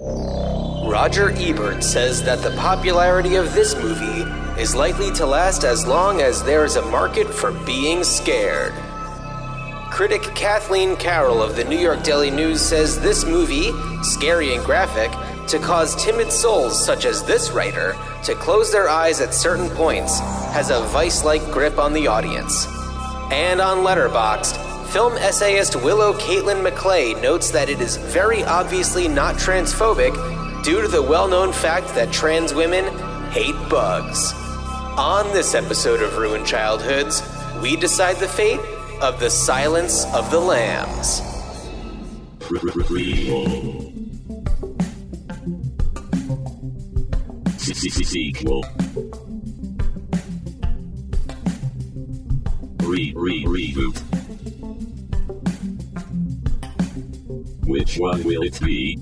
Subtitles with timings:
[0.00, 4.22] Roger Ebert says that the popularity of this movie
[4.60, 8.72] is likely to last as long as there is a market for being scared.
[9.92, 13.70] Critic Kathleen Carroll of the New York Daily News says this movie,
[14.02, 15.12] scary and graphic,
[15.46, 20.18] to cause timid souls such as this writer to close their eyes at certain points,
[20.52, 22.66] has a vice like grip on the audience.
[23.30, 29.34] And on Letterboxd, film essayist Willow Caitlin McClay notes that it is very obviously not
[29.34, 30.14] transphobic
[30.62, 32.84] due to the well known fact that trans women
[33.30, 34.32] hate bugs.
[34.96, 37.24] On this episode of Ruined Childhoods,
[37.60, 38.60] we decide the fate
[39.00, 41.22] of the Silence of the Lambs.
[52.80, 54.23] Re re reboot.
[57.66, 58.98] Which one will it be?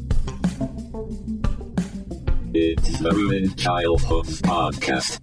[2.55, 5.19] It's the Ruined Childhoods podcast.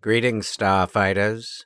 [0.00, 1.64] Greetings, Starfighters.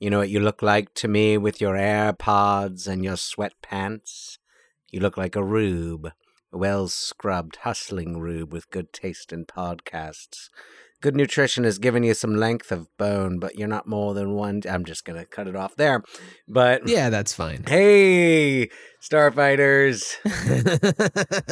[0.00, 4.38] You know what you look like to me with your AirPods and your sweatpants?
[4.90, 6.10] You look like a rube,
[6.52, 10.48] a well scrubbed, hustling rube with good taste in podcasts.
[11.02, 14.62] Good nutrition has given you some length of bone, but you're not more than one.
[14.70, 16.04] I'm just to cut it off there.
[16.46, 17.64] But Yeah, that's fine.
[17.66, 18.70] hey,
[19.02, 20.04] Starfighters,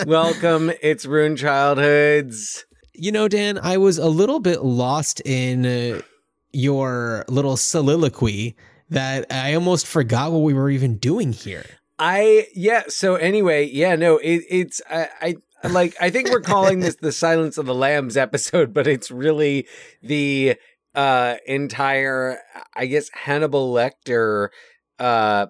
[0.06, 0.70] welcome.
[0.80, 2.64] It's Ruined Childhoods.
[2.94, 6.02] You know, Dan, I was a little bit lost in uh,
[6.52, 8.54] your little soliloquy
[8.90, 11.64] that I almost forgot what we were even doing here.
[11.98, 12.84] I yeah.
[12.86, 13.96] So anyway, yeah.
[13.96, 15.34] No, it, it's I, I
[15.68, 15.94] like.
[16.00, 19.66] I think we're calling this the Silence of the Lambs episode, but it's really
[20.02, 20.56] the
[20.94, 22.38] uh entire,
[22.74, 24.48] I guess, Hannibal Lecter
[24.98, 25.46] uh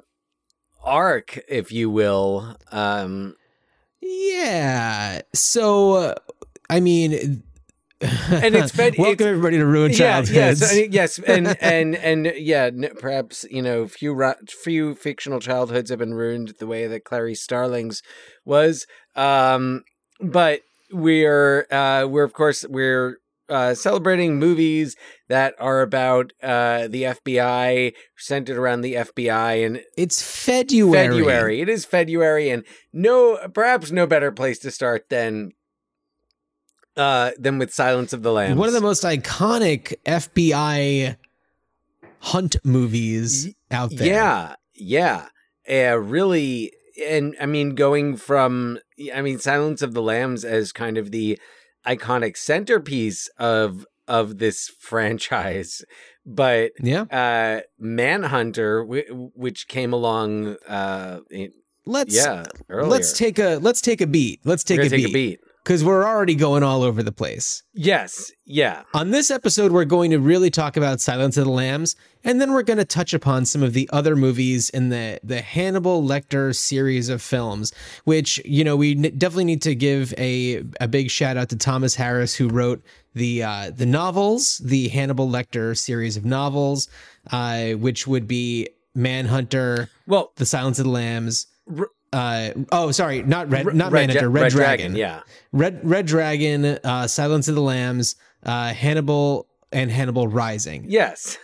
[0.84, 2.56] arc, if you will.
[2.72, 3.36] Um
[4.00, 5.20] Yeah.
[5.34, 6.14] So, uh,
[6.68, 7.42] I mean,
[8.02, 10.32] And it's fed- welcome it's- everybody to Ruin yeah, Childhoods.
[10.60, 14.16] yes, and, yes, and and and yeah, n- perhaps you know, few
[14.48, 18.02] few fictional childhoods have been ruined the way that Clarice Starling's
[18.44, 18.86] was.
[19.16, 19.82] Um,
[20.20, 20.60] but
[20.92, 23.18] we're uh, we're of course we're
[23.50, 24.96] uh, celebrating movies
[25.28, 31.08] that are about uh, the FBI, centered around the FBI, and it's February.
[31.08, 31.60] February.
[31.60, 35.52] It is February, and no, perhaps no better place to start than
[36.96, 38.58] uh than with Silence of the Lambs.
[38.58, 41.16] One of the most iconic FBI
[42.20, 44.06] hunt movies out there.
[44.06, 45.26] Yeah, yeah,
[45.68, 46.72] uh, really,
[47.08, 48.78] and I mean, going from
[49.14, 51.38] I mean, Silence of the Lambs as kind of the
[51.86, 55.82] iconic centerpiece of of this franchise,
[56.26, 57.02] but Yeah.
[57.10, 61.52] uh Manhunter, w- which came along, uh, in-
[61.86, 62.90] Let's yeah, earlier.
[62.90, 64.40] let's take a let's take a beat.
[64.44, 64.90] Let's take, a, beat.
[64.90, 65.40] take a beat.
[65.64, 67.62] Cuz we're already going all over the place.
[67.74, 71.96] Yes, yeah, On this episode, we're going to really talk about Silence of the Lambs,
[72.24, 75.40] and then we're going to touch upon some of the other movies in the the
[75.42, 77.72] Hannibal Lecter series of films.
[78.04, 81.56] Which you know we n- definitely need to give a a big shout out to
[81.56, 82.82] Thomas Harris who wrote
[83.14, 86.88] the uh, the novels, the Hannibal Lecter series of novels,
[87.32, 91.46] uh, which would be Manhunter, Well, The Silence of the Lambs.
[91.78, 94.92] R- Uh, oh, sorry, not red, not Red Manhunter, Ja- Red, Red Dragon.
[94.92, 95.20] Dragon, yeah.
[95.52, 100.86] Red Red Dragon, uh, Silence of the Lambs, uh, Hannibal, and Hannibal Rising.
[100.88, 101.38] yes,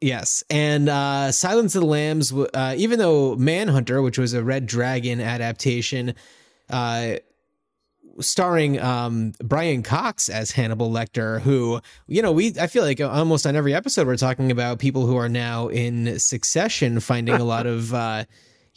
[0.00, 2.32] Yes, and uh, Silence of the Lambs.
[2.32, 6.14] Uh, even though Manhunter, which was a Red Dragon adaptation,
[6.70, 7.16] uh,
[8.20, 13.44] starring um, Brian Cox as Hannibal Lecter, who you know we I feel like almost
[13.46, 17.66] on every episode we're talking about people who are now in succession finding a lot
[17.66, 17.92] of.
[17.92, 18.24] Uh,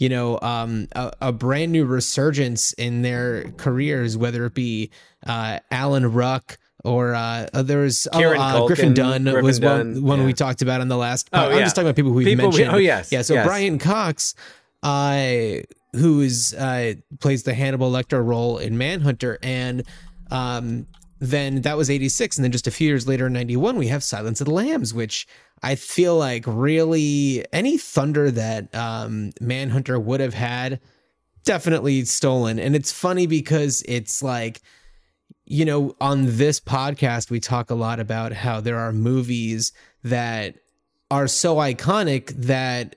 [0.02, 4.90] you know, um, a, a brand new resurgence in their careers, whether it be
[5.28, 10.26] uh, Alan Ruck or uh, oh, uh, Griffin Dunne Griffin was one, Dunne, one yeah.
[10.26, 11.30] we talked about on the last.
[11.32, 11.60] Oh, I'm yeah.
[11.60, 12.76] just talking about people who we People we- mentioned.
[12.76, 13.22] oh, yes, yeah.
[13.22, 13.46] So yes.
[13.46, 14.34] Brian Cox,
[14.82, 15.58] uh,
[15.94, 19.84] who is uh, plays the Hannibal Lecter role in Manhunter, and
[20.32, 20.88] um,
[21.20, 24.04] then that was 86 and then just a few years later in 91 we have
[24.04, 25.28] silence of the lambs which
[25.64, 30.80] i feel like really any thunder that um, manhunter would have had
[31.44, 32.60] definitely stolen.
[32.60, 34.62] And it's funny because it's like
[35.46, 39.74] you know on this podcast we talk a lot about how there are movies
[40.04, 40.56] that
[41.10, 42.96] are so iconic that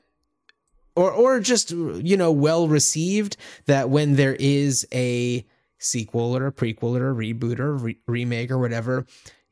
[0.95, 5.45] or or just you know well received that when there is a
[5.79, 9.05] sequel or a prequel or a reboot or a re- remake or whatever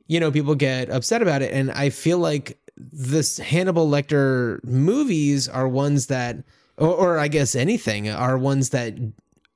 [0.06, 1.52] you know people get upset about it.
[1.52, 6.36] And i feel like this hannibal lecter movies are ones that
[6.78, 8.94] or, or i guess anything are ones that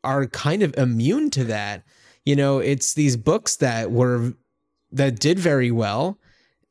[0.06, 1.82] are kind of immune to that.
[2.24, 4.32] You know, it's these books that were
[4.92, 6.18] that did very well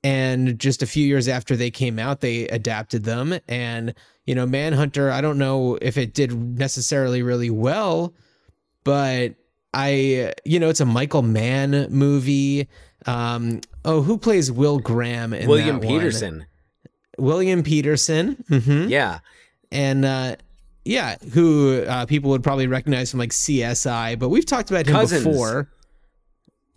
[0.03, 3.93] and just a few years after they came out they adapted them and
[4.25, 8.13] you know manhunter i don't know if it did necessarily really well
[8.85, 9.35] but
[9.73, 12.69] i you know it's a michael mann movie
[13.05, 15.99] um oh who plays will graham in William that one?
[15.99, 16.45] Petersen.
[17.17, 19.19] william petersen hmm Yeah.
[19.71, 20.35] and uh
[20.83, 24.93] yeah who uh people would probably recognize from like csi but we've talked about him
[24.95, 25.23] Cousins.
[25.25, 25.69] before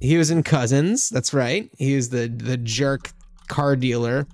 [0.01, 3.11] he was in cousins that's right he was the the jerk
[3.49, 4.27] car dealer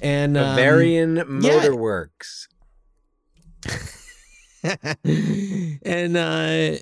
[0.00, 2.48] and um, Bavarian Motor Works.
[5.04, 6.76] and uh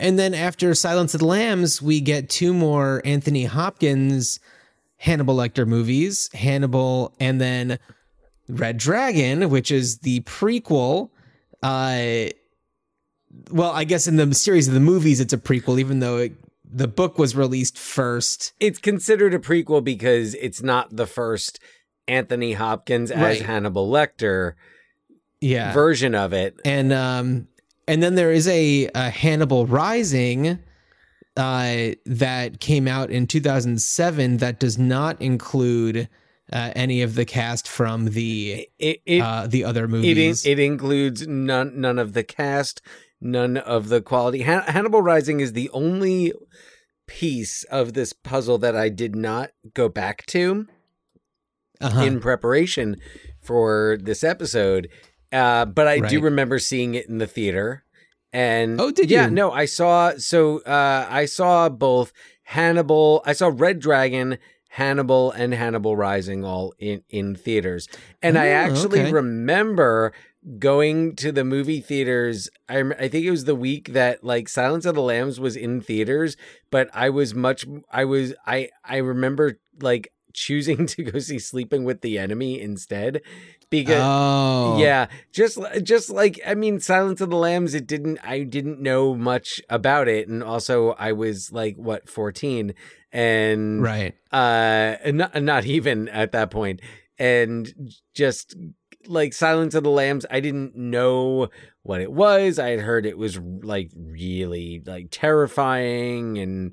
[0.00, 4.40] and then after silence of the lambs we get two more anthony hopkins
[4.96, 7.78] hannibal lecter movies hannibal and then
[8.48, 11.10] red dragon which is the prequel
[11.62, 12.24] uh
[13.50, 16.32] well i guess in the series of the movies it's a prequel even though it,
[16.72, 21.58] the book was released first It's considered a prequel because it's not the first
[22.06, 23.42] Anthony Hopkins as Right.
[23.42, 24.54] Hannibal Lecter
[25.40, 26.60] yeah version of it.
[26.64, 27.48] and um
[27.90, 30.58] and then there is a, a Hannibal Rising
[31.36, 36.08] uh that came out in 2007 that does not include
[36.52, 40.44] uh, any of the cast from the It it, uh the other it, movies.
[40.44, 42.82] it includes none none of the cast,
[43.20, 44.42] none of the quality.
[44.42, 46.32] Han- Hannibal Rising is the only
[47.06, 50.66] piece of this puzzle that I did not go back to.
[51.80, 52.02] uh-huh.
[52.02, 52.96] in preparation
[53.40, 54.88] for this episode.
[55.32, 57.84] Uh, but I do remember seeing it in the theater.
[58.32, 59.32] And Oh, did yeah, you?
[59.32, 62.12] no, I saw so uh I saw both
[62.44, 64.38] Hannibal, I saw Red Dragon,
[64.70, 67.88] Hannibal, and Hannibal Rising all in in theaters.
[68.22, 69.10] And I Oh, actually okay.
[69.10, 70.12] remember
[70.58, 72.48] going to the movie theaters.
[72.68, 75.80] I I think it was the week that like Silence of the Lambs was in
[75.80, 76.36] theaters,
[76.70, 81.82] but I was much I was I I remember like choosing to go see Sleeping
[81.84, 83.22] with the Enemy instead
[83.70, 87.74] because oh yeah, just just like I mean, Silence of the Lambs.
[87.74, 88.18] It didn't.
[88.22, 92.74] I didn't know much about it, and also I was like what fourteen,
[93.12, 96.80] and right uh, not not even at that point,
[97.18, 97.72] and
[98.14, 98.56] just
[99.06, 100.26] like Silence of the Lambs.
[100.30, 101.48] I didn't know
[101.82, 102.58] what it was.
[102.58, 106.72] I had heard it was like really like terrifying, and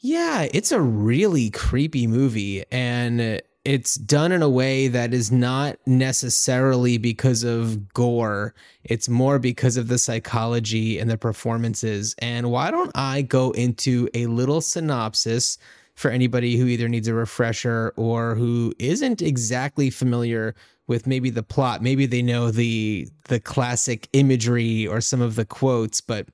[0.00, 5.78] Yeah, it's a really creepy movie and it's done in a way that is not
[5.86, 8.54] necessarily because of gore.
[8.84, 12.14] It's more because of the psychology and the performances.
[12.18, 15.56] And why don't I go into a little synopsis
[15.94, 20.54] for anybody who either needs a refresher or who isn't exactly familiar
[20.86, 21.82] with maybe the plot.
[21.82, 26.28] Maybe they know the the classic imagery or some of the quotes, but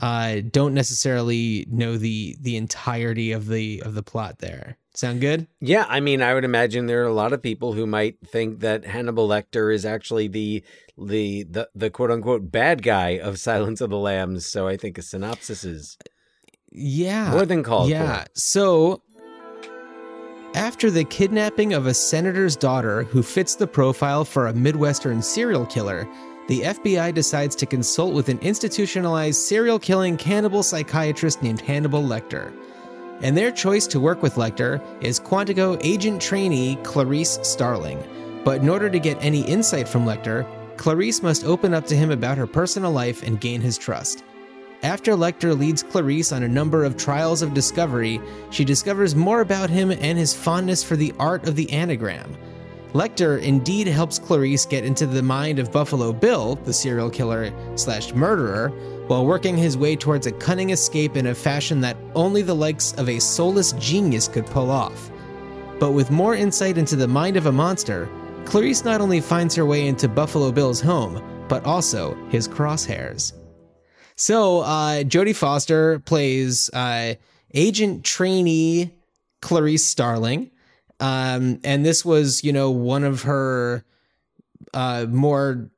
[0.00, 4.78] uh, don't necessarily know the the entirety of the of the plot there.
[4.92, 5.46] Sound good?
[5.60, 8.60] Yeah, I mean, I would imagine there are a lot of people who might think
[8.60, 10.64] that Hannibal Lecter is actually the
[10.98, 14.46] the the, the quote unquote bad guy of Silence of the Lambs.
[14.46, 15.96] So I think a synopsis is
[16.72, 17.30] Yeah.
[17.30, 18.24] more than called yeah.
[18.24, 18.28] for.
[18.34, 19.02] So
[20.54, 25.64] after the kidnapping of a senator's daughter who fits the profile for a Midwestern serial
[25.66, 26.08] killer,
[26.48, 32.52] the FBI decides to consult with an institutionalized serial killing cannibal psychiatrist named Hannibal Lecter.
[33.22, 38.02] And their choice to work with Lecter is Quantico agent trainee Clarice Starling.
[38.44, 40.46] But in order to get any insight from Lecter,
[40.78, 44.24] Clarice must open up to him about her personal life and gain his trust.
[44.82, 48.18] After Lecter leads Clarice on a number of trials of discovery,
[48.50, 52.34] she discovers more about him and his fondness for the art of the anagram.
[52.94, 58.14] Lecter indeed helps Clarice get into the mind of Buffalo Bill, the serial killer slash
[58.14, 58.72] murderer,
[59.10, 62.92] while working his way towards a cunning escape in a fashion that only the likes
[62.92, 65.10] of a soulless genius could pull off.
[65.80, 68.08] But with more insight into the mind of a monster,
[68.44, 73.32] Clarice not only finds her way into Buffalo Bill's home, but also his crosshairs.
[74.14, 77.14] So, uh, Jodie Foster plays uh,
[77.52, 78.92] agent trainee
[79.42, 80.52] Clarice Starling.
[81.00, 83.84] Um, and this was, you know, one of her
[84.72, 85.68] uh, more,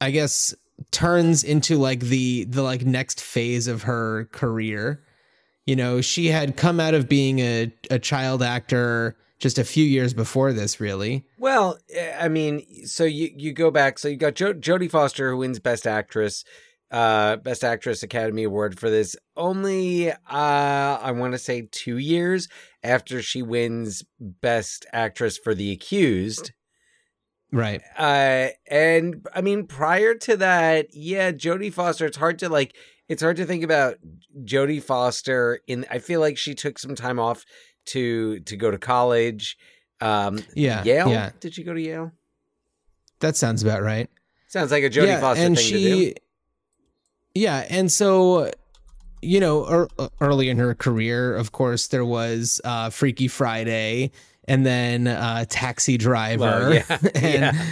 [0.00, 0.52] I guess,
[0.90, 5.02] turns into like the the like next phase of her career.
[5.66, 9.84] You know, she had come out of being a, a child actor just a few
[9.84, 11.24] years before this, really.
[11.38, 13.98] Well, eh, I mean, so you you go back.
[13.98, 16.44] So you got jo- Jodie Foster who wins Best Actress,
[16.90, 19.16] uh, Best Actress Academy Award for this.
[19.36, 22.48] Only, uh, I want to say two years
[22.82, 26.52] after she wins Best Actress for The Accused.
[27.52, 27.82] Right.
[27.98, 32.06] Uh, and I mean, prior to that, yeah, Jodie Foster.
[32.06, 32.76] It's hard to like.
[33.08, 33.96] It's hard to think about
[34.44, 35.60] Jodie Foster.
[35.66, 37.44] In I feel like she took some time off
[37.86, 39.58] to to go to college.
[40.00, 40.84] Um, Yeah.
[40.84, 41.08] Yale.
[41.08, 41.30] Yeah.
[41.40, 42.12] Did she go to Yale?
[43.18, 44.08] That sounds about right.
[44.48, 46.14] Sounds like a Jodie Foster and thing she, to do.
[47.34, 48.50] Yeah, and so
[49.22, 49.88] you know, er,
[50.20, 54.12] early in her career, of course, there was uh, Freaky Friday,
[54.48, 57.66] and then uh, Taxi Driver, Well, yeah, and yeah.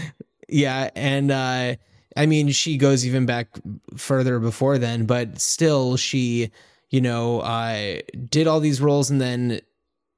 [0.49, 1.75] yeah, and uh,
[2.17, 3.49] I mean, she goes even back
[3.97, 6.51] further before then, but still, she,
[6.91, 9.61] you know, uh, did all these roles, and then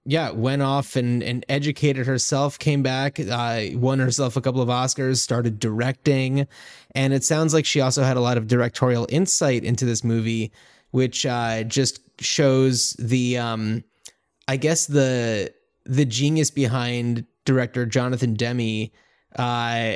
[0.07, 4.69] yeah, went off and, and educated herself, came back, uh, won herself a couple of
[4.69, 6.47] Oscars, started directing.
[6.95, 10.53] And it sounds like she also had a lot of directorial insight into this movie,
[10.91, 13.85] which uh, just shows the, um,
[14.49, 15.53] I guess, the
[15.91, 18.89] the genius behind director Jonathan Demme,
[19.37, 19.95] uh,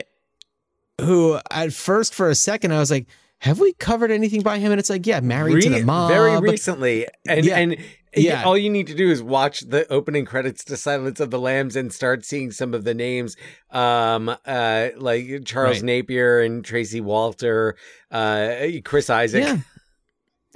[1.00, 3.06] who at first, for a second, I was like,
[3.38, 4.72] have we covered anything by him?
[4.72, 6.10] And it's like, yeah, married to the mob.
[6.10, 7.58] very recently, and Yeah.
[7.58, 7.76] and
[8.16, 8.44] Yeah.
[8.44, 11.76] all you need to do is watch the opening credits to Silence of the Lambs
[11.76, 13.36] and start seeing some of the names,
[13.70, 15.84] um, uh, like Charles Right.
[15.84, 17.76] Napier and Tracy Walter,
[18.10, 19.42] uh, Chris Isaak.
[19.42, 19.56] Yeah.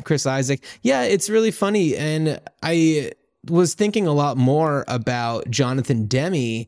[0.05, 0.61] Chris Isaak.
[0.83, 1.97] Yeah, it's really funny.
[1.97, 3.11] And I
[3.47, 6.67] was thinking a lot more about Jonathan Demme,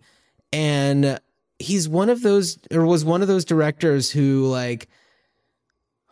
[0.53, 1.21] and
[1.59, 4.89] he's one of those, or was one of those directors who, like,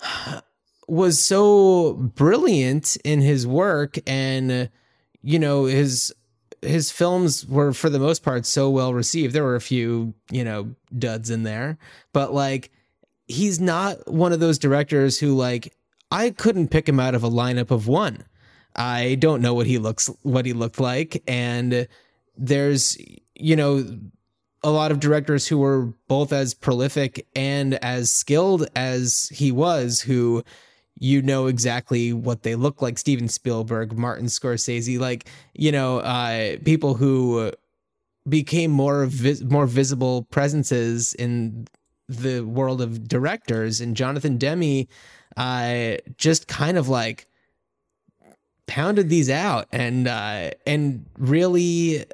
[0.89, 4.71] was so brilliant in his work and
[5.23, 6.15] you know his
[6.63, 10.43] his films were for the most part so well received there were a few you
[10.43, 11.77] know duds in there
[12.15, 12.71] but like
[13.27, 15.77] he's not one of those directors who like
[16.11, 18.25] I couldn't pick him out of a lineup of one.
[18.79, 21.23] I don't know what he looks what he looked like.
[21.27, 21.89] And
[22.37, 22.97] there's
[23.35, 23.85] you know
[24.63, 30.01] a lot of directors who were both as prolific and as skilled as he was
[30.01, 30.43] who
[31.01, 32.99] you know exactly what they look like.
[32.99, 37.53] Steven Spielberg, Martin Scorsese, like you know uh people who
[38.29, 41.67] became more vis- more visible presences in
[42.09, 43.81] the world of directors.
[43.81, 44.87] And Jonathan Demme
[45.37, 47.27] uh just kind of like
[48.69, 52.05] pounded these out and uh and really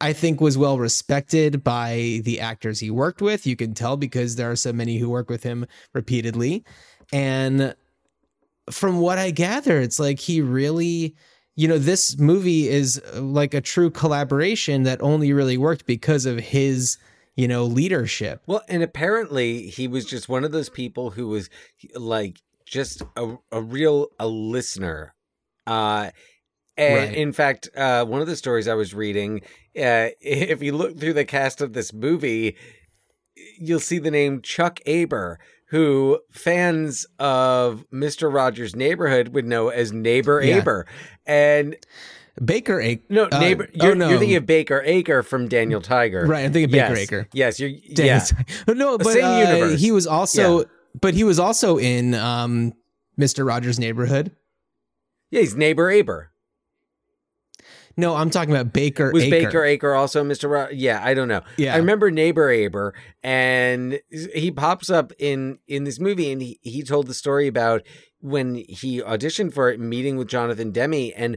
[0.00, 3.46] I think was well respected by the actors he worked with.
[3.46, 6.64] You can tell because there are so many who work with him repeatedly.
[7.12, 7.74] And
[8.70, 11.14] from what I gather, it's like he really,
[11.54, 16.24] you know, this movie is uh, like a true collaboration that only really worked because
[16.24, 16.96] of his,
[17.36, 18.42] you know, leadership.
[18.46, 21.50] Well, and apparently he was just one of those people who was
[21.94, 25.14] like just a, a real a listener.
[25.70, 26.10] Uh
[26.76, 27.14] and Right.
[27.14, 29.40] in fact, uh one of the stories I was reading,
[29.76, 32.56] uh if you look through the cast of this movie,
[33.58, 38.32] you'll see the name Chuck Aber, who fans of Mr.
[38.32, 40.58] Rogers' Neighborhood would know as Neighbor Yeah.
[40.58, 40.86] Aber.
[41.26, 41.76] And
[42.42, 43.02] Baker Aker.
[43.10, 44.08] no, uh, neighbor oh, you're, no.
[44.08, 46.24] you're thinking of Baker Aker from Daniel Tiger.
[46.26, 47.06] Right, I'm thinking Baker yes.
[47.10, 47.26] Aker.
[47.34, 48.24] Yes, you're Dang, yeah.
[48.68, 49.80] no, but Same uh, universe.
[49.80, 50.64] he was also,
[50.98, 52.72] but he was also in um,
[53.18, 53.46] Mr.
[53.46, 54.34] Rogers' Neighborhood.
[55.30, 56.30] Yeah, he's neighbor Aber.
[57.96, 59.10] No, I'm talking about Baker.
[59.12, 59.30] Was Aker.
[59.30, 60.48] Baker Aker also Mr.
[60.48, 61.42] Ro- yeah, I don't know.
[61.58, 61.74] Yeah.
[61.74, 66.82] I remember neighbor Aber, and he pops up in in this movie, and he, he
[66.82, 67.82] told the story about
[68.20, 71.36] when he auditioned for it, meeting with Jonathan Demme, and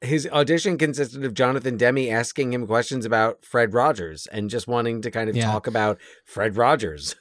[0.00, 5.02] his audition consisted of Jonathan Demme asking him questions about Fred Rogers and just wanting
[5.02, 5.44] to kind of Yeah.
[5.44, 7.14] talk about Fred Rogers.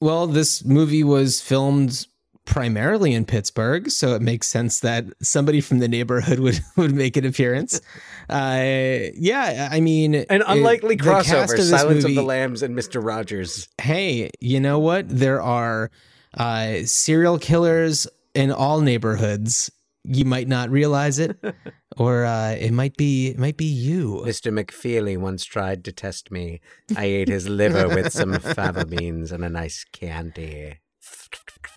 [0.00, 2.06] Well, this movie was filmed
[2.50, 7.16] primarily in Pittsburgh, so it makes sense that somebody from the neighborhood would would make
[7.16, 7.80] an appearance.
[8.28, 13.02] Uh, yeah, I mean, An unlikely it- crossover: of Silence of the Lambs and Mr.
[13.02, 13.68] Rogers.
[13.80, 15.08] Hey, you know what?
[15.08, 15.90] There are
[16.36, 19.70] uh, serial killers in all neighborhoods.
[20.02, 21.36] You might not realize it,
[21.98, 24.22] or uh, it might be it might be you.
[24.26, 24.52] Mr.
[24.52, 26.60] McFeely once tried to test me.
[26.96, 30.78] I ate his liver with some fava beans and a nice candy.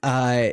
[0.02, 0.50] Uh,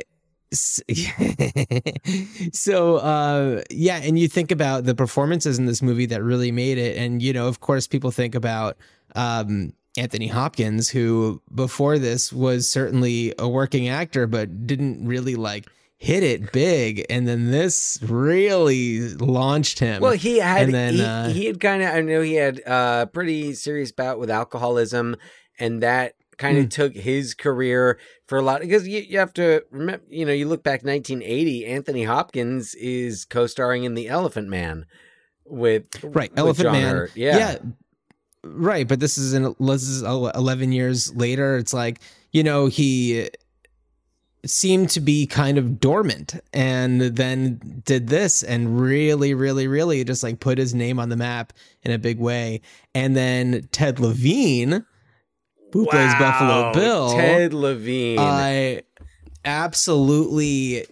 [2.53, 6.77] so uh, yeah, and you think about the performances in this movie that really made
[6.77, 8.77] it, and you know, of course, people think about
[9.15, 15.67] um, Anthony Hopkins, who before this was certainly a working actor, but didn't really like
[15.97, 20.01] hit it big, and then this really launched him.
[20.01, 22.59] Well, he had And then, he, uh, he had kind of I know he had
[22.65, 25.15] a pretty serious bout with alcoholism,
[25.59, 26.69] and that kind of hmm.
[26.69, 30.47] took his career for a lot because you, you have to remember you know you
[30.47, 34.85] look back 1980 Anthony Hopkins is co-starring in The Elephant Man
[35.45, 37.15] with right, with Elephant John Man, Hurt.
[37.15, 37.57] yeah.
[38.43, 41.57] right, but this is in this is eleven years later.
[41.57, 41.99] It's like
[42.31, 43.29] you know he
[44.45, 50.23] seemed to be kind of dormant and then did this and really really really just
[50.23, 52.59] like put his name on the map in a big way
[52.95, 54.83] and then ted levine
[55.71, 58.19] who plays buffalo bill Ted Levine.
[58.19, 58.83] I
[59.45, 60.85] absolutely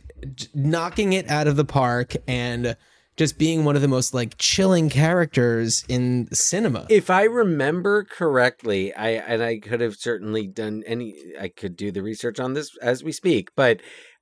[0.54, 2.76] knocking it out of the park and
[3.20, 6.86] just being one of the most like chilling characters in cinema.
[6.90, 11.34] if I remember correctly, I and I could have certainly done any.
[11.40, 13.82] I could do the research on this as we speak, but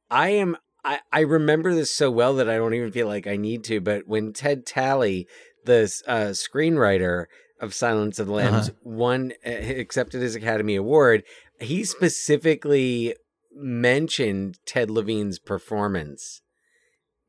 [0.10, 0.58] I am.
[0.84, 3.80] I, I remember this so well that I don't even feel like I need to.
[3.82, 5.28] But when Ted Tally,
[5.66, 7.26] the uh, screenwriter
[7.60, 11.24] of Silence of the Lambs, won uh, accepted his Academy Award,
[11.60, 13.16] he specifically
[13.56, 16.42] mentioned Ted Levine's performance.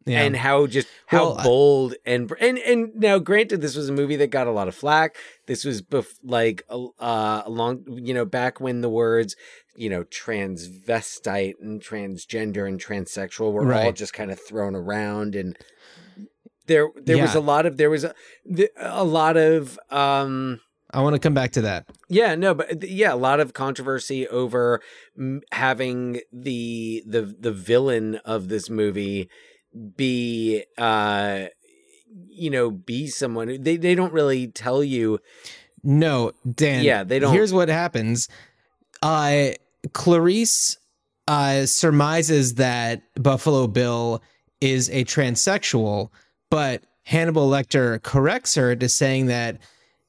[0.06, 0.22] Yeah.
[0.22, 4.16] and how just how Well, bold and and and now granted this was a movie
[4.16, 5.16] that got a lot of flack.
[5.46, 9.36] This was bef- like uh along you know back when the words
[9.76, 15.58] you know transvestite and transgender and transsexual were all just kind of thrown around and
[16.68, 18.14] there there was a lot of there was a,
[18.78, 20.60] a lot of um
[20.90, 21.84] I want to come back to that.
[22.08, 24.80] yeah, no, but yeah, a lot of controversy over
[25.52, 29.28] having the the the villain of this movie
[29.96, 31.46] be uh
[32.30, 35.18] you know be someone they they don't really tell you
[35.84, 36.84] No, Dan.
[36.84, 38.28] Yeah, they don't- Here's what happens.
[39.02, 39.50] Uh
[39.92, 40.78] Clarice
[41.28, 44.22] uh surmises that Buffalo Bill
[44.60, 46.08] is a transsexual,
[46.50, 49.58] but Hannibal Lecter corrects her to saying that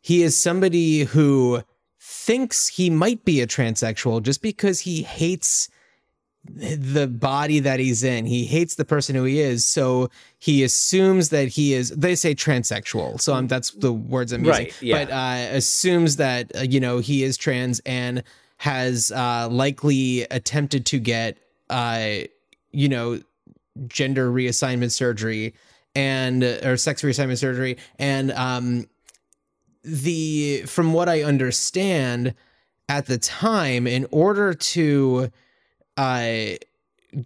[0.01, 1.61] he is somebody who
[1.99, 5.69] thinks he might be a transsexual just because he hates
[6.45, 8.25] the body that he's in.
[8.25, 11.89] He hates the person who he is, so he assumes that he is.
[11.91, 14.65] They say transsexual, so um, that's the words I'm using.
[14.65, 15.05] Right, yeah.
[15.05, 18.23] But uh, assumes that uh, you know he is trans and
[18.57, 21.37] has uh, likely attempted to get
[21.69, 22.09] uh,
[22.71, 23.21] you know
[23.87, 25.53] gender reassignment surgery
[25.95, 27.77] and or sex reassignment surgery.
[27.97, 28.87] And um
[29.83, 32.33] the from what i understand
[32.89, 35.29] at the time in order to
[35.95, 36.33] uh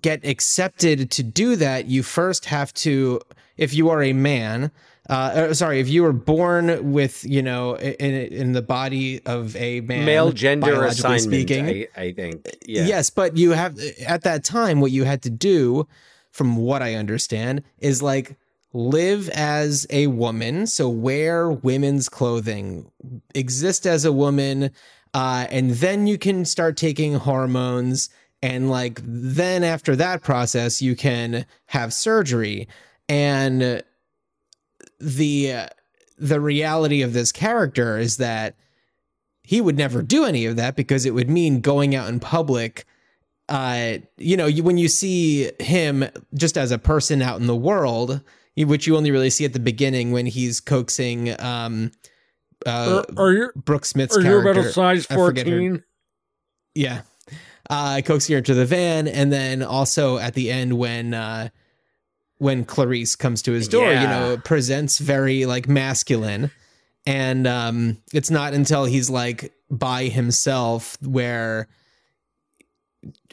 [0.02, 3.20] get accepted to do that you first have to
[3.58, 4.72] if you are a man
[5.10, 9.82] uh sorry if you were born with you know in in the body of a
[9.82, 11.88] man male gender assignment speaking.
[11.98, 12.48] I, I think.
[12.66, 12.86] Yeah.
[12.86, 15.88] Yes, but you have at that time what you had to do,
[16.32, 18.38] from what I understand, is like
[18.74, 22.92] live as a woman, so wear women's clothing,
[23.36, 24.72] exist as a woman,
[25.14, 28.10] uh, and then you can start taking hormones,
[28.42, 32.68] and like then after that process, you can have surgery,
[33.08, 33.84] and
[35.00, 35.54] the
[36.18, 38.56] the reality of this character is that
[39.44, 42.86] he would never do any of that because it would mean going out in public
[43.50, 47.56] uh you know you, when you see him just as a person out in the
[47.56, 48.22] world
[48.58, 51.92] which you only really see at the beginning when he's coaxing um
[52.66, 55.84] uh are, are you brooke smith's are you about a size I forget her- 14
[56.76, 57.02] yeah.
[57.70, 61.50] Uh coaxing her to the van and then also at the end when uh
[62.38, 66.52] when clarice comes to his door you know presents very like masculine.
[67.06, 71.68] And um it's not until he's like by himself where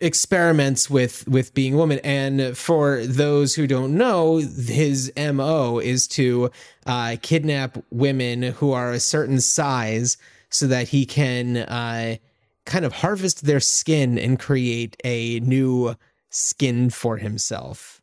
[0.00, 6.08] experiments with with being a woman and for those who don't know his mo is
[6.08, 6.50] to
[6.86, 10.16] uh kidnap women who are a certain size
[10.48, 12.16] so that he can uh
[12.64, 15.94] kind of harvest their skin and create a new
[16.30, 18.00] skin for himself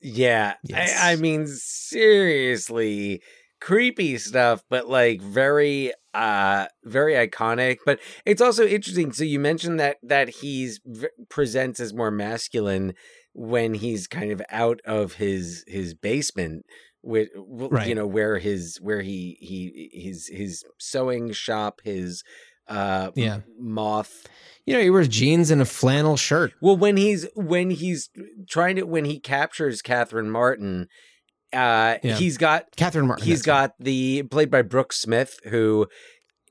[0.00, 1.00] Yeah, Yes.
[1.00, 3.22] I, I mean seriously
[3.62, 7.78] creepy stuff, but like very uh very iconic.
[7.86, 9.12] But it's also interesting.
[9.12, 12.94] So you mentioned that that he's v- presents as more masculine
[13.34, 16.66] when he's kind of out of his his basement
[17.02, 17.28] with
[17.88, 22.22] you know where his where he he his his sewing shop his
[22.68, 23.40] uh Yeah.
[23.58, 24.28] moth
[24.66, 28.08] you know he wears jeans and a flannel shirt well, when he's when he's
[28.48, 30.86] trying to when he captures Catherine Martin,
[31.52, 32.14] uh, Yeah.
[32.16, 33.46] he's got catherine martin he's right.
[33.46, 35.86] got the played by Brooke Smith, who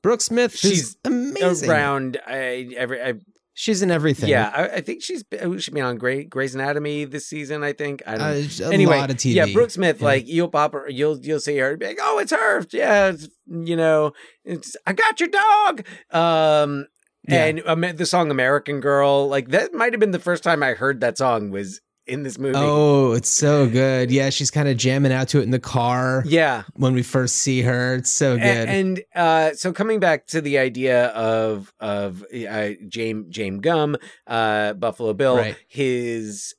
[0.02, 3.14] brooke smith she's amazing around I, every I,
[3.54, 4.50] she's in everything yeah.
[4.54, 7.62] I, I think she's oh, she's been on Grey, Grey's Anatomy this season.
[7.62, 8.60] I think I don't.
[8.62, 9.34] uh, a anyway, lot of TV.
[9.34, 10.04] yeah, Brooke Smith, Yeah.
[10.06, 13.28] like you'll pop her, you'll you'll see her, be like, oh, it's her, yeah, it's,
[13.46, 14.12] you know,
[14.44, 16.86] it's I got your dog, um,
[17.28, 17.44] Yeah.
[17.44, 20.72] and um, the song American Girl, like that might have been the first time I
[20.72, 22.54] heard that song was in this movie.
[22.56, 24.10] Oh, it's so good.
[24.10, 26.64] Yeah, she's kind of jamming out to it in the car yeah.
[26.74, 27.94] when we first see her.
[27.94, 28.42] It's so good.
[28.44, 33.96] A- And, uh, so coming back to the idea of of uh, James James Gumb,
[34.26, 35.56] uh, Buffalo Bill, Right.
[35.68, 36.54] his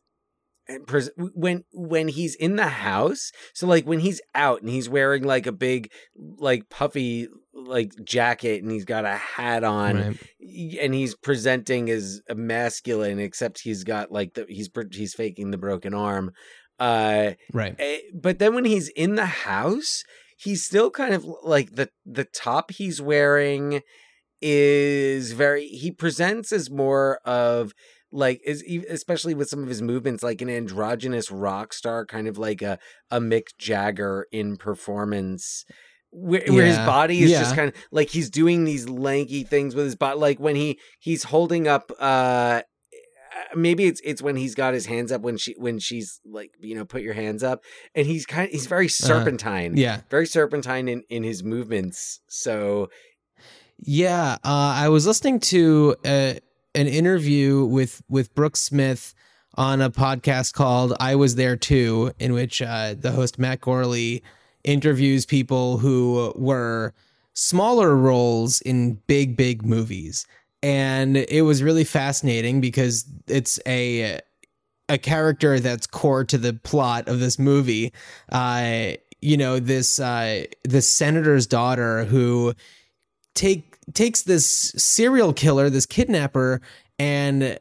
[0.87, 5.23] pres- when when he's in the house so like when he's out and he's wearing
[5.23, 5.91] like a big
[6.37, 10.17] like puffy like jacket and he's got a hat on Right.
[10.81, 15.93] and he's presenting as masculine except he's got like the he's he's faking the broken
[15.93, 16.31] arm
[16.79, 17.75] uh Right.
[17.77, 20.03] eh, but then when he's in the house
[20.37, 23.81] he's still kind of like the the top he's wearing
[24.41, 27.71] is very he presents as more of
[28.11, 32.37] like is especially with some of his movements like an androgynous rock star kind of
[32.37, 32.77] like a
[33.09, 35.65] a Mick Jagger in performance
[36.13, 39.85] where, where his body is just kind of like he's doing these lanky things with
[39.85, 42.61] his body like when he he's holding up uh
[43.55, 46.75] maybe it's it's when he's got his hands up when she when she's like you
[46.75, 47.63] know put your hands up
[47.95, 49.75] and he's kind of he's very serpentine.
[49.75, 50.01] Yeah.
[50.09, 52.89] very serpentine in in his movements so
[53.79, 56.33] Yeah, uh, I was listening to uh
[56.75, 59.13] an interview with with Brooke Smith
[59.55, 64.23] on a podcast called "I Was There Too," in which uh, the host Matt Gorley
[64.63, 66.93] interviews people who were
[67.33, 70.25] smaller roles in big, big movies,
[70.61, 74.19] and it was really fascinating because it's a
[74.89, 77.93] a character that's core to the plot of this movie.
[78.31, 82.53] Uh, you know, this uh, this senator's daughter who
[83.33, 86.61] take takes this serial killer, this kidnapper,
[86.99, 87.59] and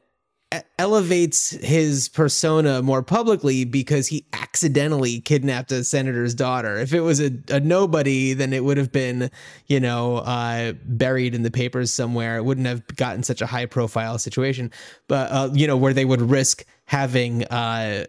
[0.78, 6.78] elevates his persona more publicly because he accidentally kidnapped a senator's daughter.
[6.78, 9.30] If it was a, a nobody, then it would have been,
[9.66, 12.36] you know, uh, buried in the papers somewhere.
[12.36, 14.70] It wouldn't have gotten such a high profile situation,
[15.08, 18.04] but uh, you know, where they would risk having uh,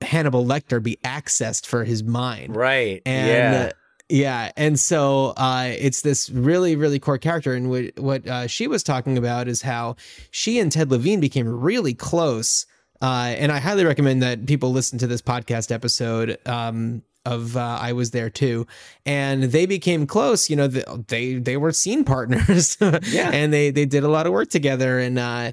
[0.00, 2.54] Hannibal Lecter be accessed for his mind.
[2.54, 3.72] right And yeah
[4.08, 7.52] yeah, and so uh, it's this really, really core character.
[7.52, 9.96] And what what uh, she was talking about is how
[10.30, 12.64] she and Ted Levine became really close.
[13.02, 17.78] Uh, and I highly recommend that people listen to this podcast episode um, of uh,
[17.80, 18.66] I was there too.
[19.04, 20.48] And they became close.
[20.48, 22.78] You know, they they were scene partners.
[22.80, 23.30] Yeah.
[23.30, 24.98] and they they did a lot of work together.
[24.98, 25.52] And uh,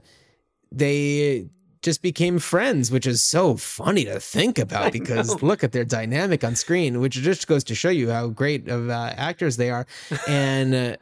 [0.71, 1.49] they
[1.85, 6.43] just became friends, which is so funny to think about because look at their dynamic
[6.43, 9.85] on screen, which just goes to show you how great of uh, actors they are.
[10.27, 10.97] And uh,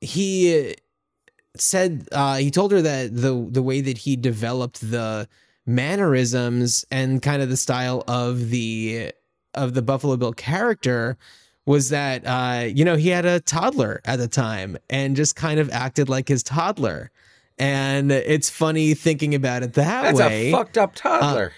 [0.00, 0.74] he
[1.56, 5.28] said uh, he told her that the the way that he developed the
[5.64, 9.12] mannerisms and kind of the style of the
[9.54, 11.16] of the Buffalo Bill character
[11.66, 15.60] was that uh, you know he had a toddler at the time and just kind
[15.60, 17.12] of acted like his toddler.
[17.58, 20.48] And it's funny thinking about it that that's way.
[20.48, 21.52] a fucked up uh, toddler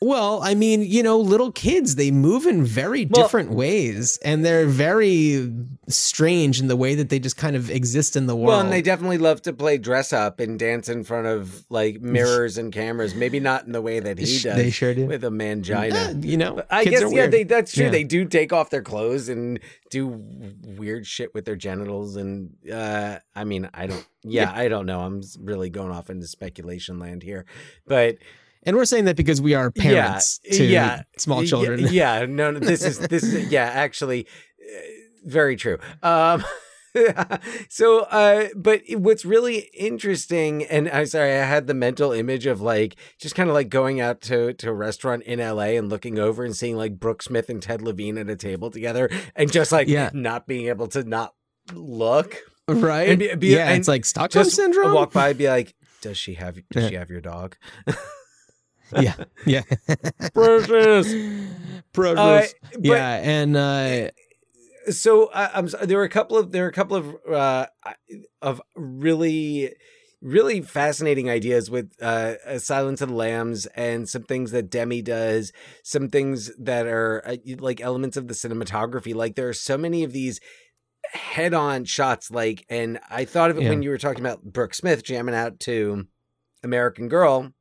[0.00, 4.44] Well, I mean, you know, little kids, they move in very Well- different ways and
[4.44, 5.52] they're very
[5.88, 8.48] strange in the way that they just kind of exist in the world.
[8.48, 12.00] well and they definitely love to play dress up and dance in front of like
[12.02, 15.06] mirrors and cameras maybe not in the way that he does they sure do.
[15.06, 17.84] with a mangina Yeah, you know, I guess yeah, they, that's true.
[17.86, 17.90] Yeah.
[17.90, 19.58] They do take off their clothes and
[19.90, 20.06] do
[20.76, 24.06] weird shit with their genitals, and uh, I mean, I don't.
[24.22, 25.00] Yeah, I don't know.
[25.00, 27.46] I'm really going off into speculation land here,
[27.86, 28.18] but
[28.68, 31.86] and we're saying that because we are parents yeah, to yeah, small children.
[31.90, 34.26] Yeah, no, no, this is this is yeah, actually,
[34.62, 34.80] uh,
[35.24, 35.78] very true.
[36.02, 36.44] Um,
[37.68, 42.60] so, uh, but what's really interesting, and I'm sorry, I had the mental image of
[42.60, 46.18] like just kind of like going out to to a restaurant in LA and looking
[46.18, 49.72] over and seeing like Brooke Smith and Ted Levine at a table together, and just
[49.72, 50.10] like Yeah.
[50.12, 51.34] not being able to not
[51.72, 52.36] look.
[52.68, 53.08] right?
[53.08, 54.92] And be- be- yeah, and it's like Stockholm syndrome.
[54.92, 56.88] walk by and be like, does she have does Yeah.
[56.90, 57.56] she have your dog?
[58.96, 59.14] yeah,
[59.46, 59.62] yeah.
[60.34, 61.14] Precious.
[61.92, 62.18] Precious.
[62.18, 64.10] Uh, but- yeah, and uh,
[64.90, 67.66] so I'm there were a couple of there were a couple of uh
[68.40, 69.74] of really
[70.20, 75.02] really fascinating ideas with uh, uh Silence of the Lambs and some things that Demme
[75.02, 75.52] does,
[75.84, 79.14] some things that are uh, like elements of the cinematography.
[79.14, 80.40] Like there are so many of these
[81.12, 83.70] head-on shots like and I thought of it Yeah.
[83.70, 86.06] when you were talking about Brooke Smith jamming out to
[86.62, 87.52] American Girl.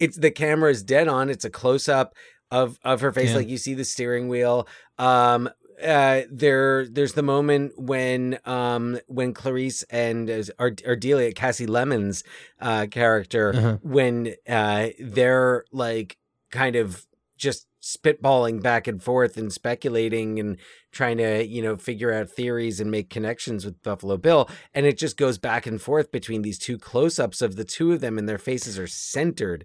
[0.00, 1.30] It's the camera is dead on.
[1.30, 2.14] It's a close up
[2.50, 3.36] of of her face Yeah.
[3.36, 4.66] like you see the steering wheel.
[4.98, 5.48] Um
[5.82, 12.22] uh there there's the moment when um when Clarice and uh, Ardelia Kasi Lemmons'
[12.60, 13.76] uh character Uh-huh.
[13.82, 16.16] when uh they're like
[16.50, 17.06] kind of
[17.40, 20.58] just spitballing back and forth and speculating and
[20.92, 24.98] trying to you know figure out theories and make connections with Buffalo Bill and it
[24.98, 28.28] just goes back and forth between these two close-ups of the two of them and
[28.28, 29.64] their faces are centered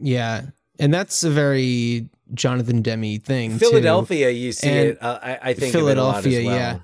[0.00, 0.46] Yeah,
[0.78, 3.52] and that's a very Jonathan Demme thing.
[3.52, 3.58] too.
[3.58, 4.98] Philadelphia, you see And it.
[5.02, 6.56] Uh, I, I think Philadelphia, well.
[6.56, 6.78] yeah.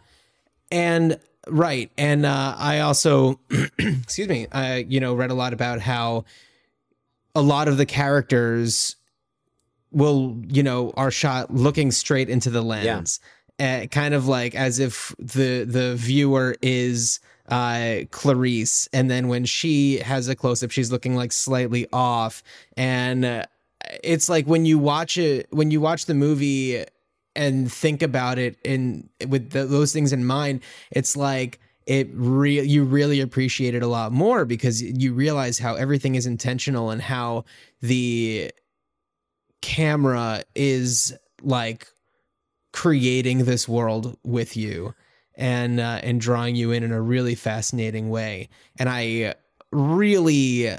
[0.71, 1.19] and
[1.49, 3.41] right and uh, i also
[3.79, 6.25] excuse me i you know read a lot about how
[7.35, 8.95] a lot of the characters
[9.93, 13.21] will you know are shot looking straight into the lens.
[13.61, 19.45] Uh, kind of like as if the the viewer is uh clarice and then when
[19.45, 22.43] she has a close-up she's looking like slightly off.
[22.77, 23.45] And uh,
[24.03, 26.85] it's like when you watch it when you watch the movie
[27.35, 32.65] and think about it in with th those things in mind it's like it real
[32.65, 37.03] you really appreciate it a lot more because you realize how everything is intentional and
[37.03, 37.45] how
[37.81, 38.51] the
[39.63, 41.89] camera is like
[42.73, 44.95] creating this world with you
[45.35, 48.49] and uh, and drawing you in in a really fascinating way
[48.79, 49.35] and i
[49.71, 50.71] really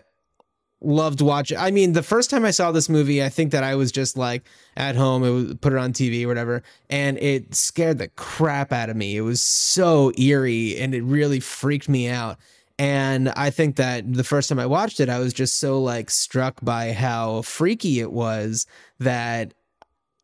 [0.84, 1.58] loved watching.
[1.58, 4.18] I mean, the first time I saw this movie, I think that I was just
[4.18, 4.44] like
[4.76, 8.72] at home, it was put it on TV or whatever, and it scared the crap
[8.72, 9.16] out of me.
[9.16, 12.38] It was so eerie and it really freaked me out.
[12.80, 16.10] And I think that the first time I watched it, I was just so like
[16.10, 18.66] struck by how freaky it was
[19.00, 19.54] that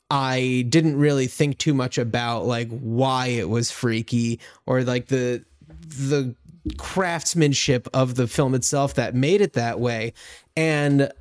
[0.09, 5.43] I didn't really think too much about like why it was freaky or like the
[5.85, 6.35] the
[6.77, 10.13] craftsmanship of the film itself that made it that way.
[10.55, 11.11] And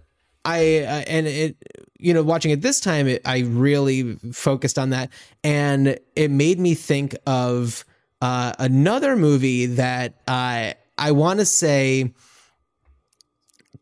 [0.44, 1.56] i uh, and it
[1.98, 5.10] you know watching it this time it, i really focused on that.
[5.44, 7.84] And it made me think of
[8.22, 12.12] uh, another movie that i i want to say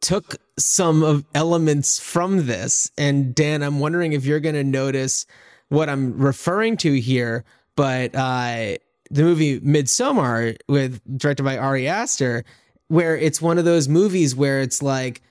[0.00, 5.26] took some of elements from this and dan i'm wondering if you're going to notice
[5.68, 8.76] what i'm referring to here but uh
[9.11, 12.44] the movie Midsommar with directed by Ari Aster,
[12.88, 15.22] where it's one of those movies where it's like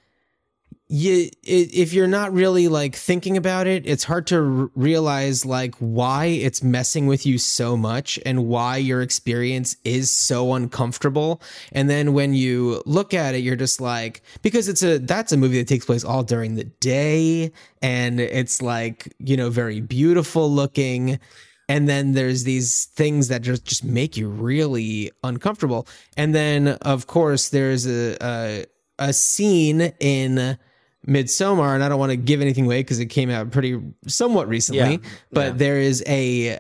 [0.88, 5.74] you if you're not really like thinking about it, it's hard to r- realize like
[5.80, 11.42] why it's messing with you so much and why your experience is so uncomfortable.
[11.72, 15.38] And then when you look at it, you're just like because it's a that's a
[15.38, 20.52] movie that takes place all during the day and it's like, you know, very beautiful
[20.52, 21.20] looking
[21.68, 27.08] and then there's these things that just just make you really uncomfortable and then of
[27.08, 28.66] course there's a a,
[29.00, 30.60] a scene in
[31.08, 34.48] midsommar and i don't want to give anything away because it came out pretty somewhat
[34.48, 35.52] recently Yeah, but yeah.
[35.54, 36.60] there is a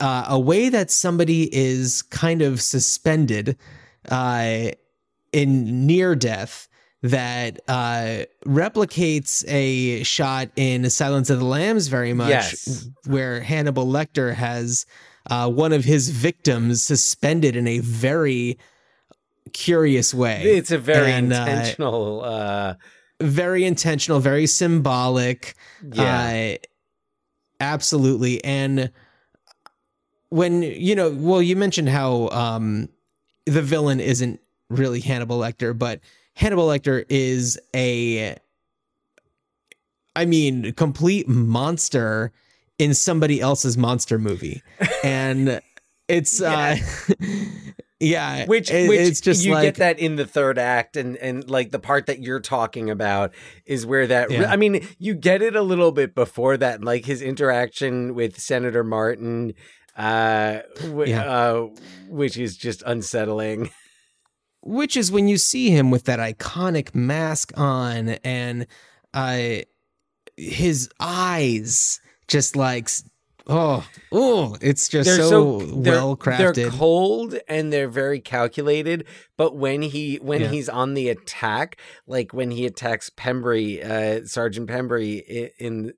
[0.00, 3.56] uh, a way that somebody is kind of suspended
[4.10, 4.70] uh,
[5.32, 6.68] in near death
[7.02, 12.88] that uh, replicates a shot in Silence of the Lambs very much, Yes.
[13.06, 14.86] where Hannibal Lecter has
[15.30, 18.58] uh, one of his victims suspended in a very
[19.52, 20.42] curious way.
[20.44, 22.20] It's a very And, uh, intentional.
[23.20, 25.54] Uh, very intentional, very symbolic.
[25.92, 26.56] yeah.
[26.56, 26.66] Uh,
[27.60, 28.42] absolutely.
[28.44, 28.90] And
[30.30, 32.88] when, you know, well, you mentioned how um,
[33.46, 36.00] the villain isn't really Hannibal Lecter, but
[36.34, 38.36] Hannibal Lecter is a,
[40.14, 42.32] I mean, complete monster
[42.78, 44.62] in somebody else's monster movie.
[45.04, 45.60] And
[46.08, 46.76] it's, uh,
[48.00, 51.16] yeah, which it- which it's just you like, get that in the third act and
[51.16, 53.32] and like the part that you're talking about
[53.66, 54.50] is where that Yeah.
[54.52, 58.84] i mean you get it a little bit before that like his interaction with senator
[58.84, 59.54] martin
[59.96, 61.24] uh, w- Yeah.
[61.24, 61.68] uh
[62.08, 63.70] which is just unsettling
[64.60, 68.66] which is when you see him with that iconic mask on and
[69.12, 69.56] uh
[70.36, 72.88] his eyes just like
[73.48, 79.04] oh oh it's just they're so, they're- well they're cold and they're very calculated
[79.36, 80.48] but when he when Yeah.
[80.48, 85.92] he's on the attack like when he attacks pembry uh sergeant pembry i- in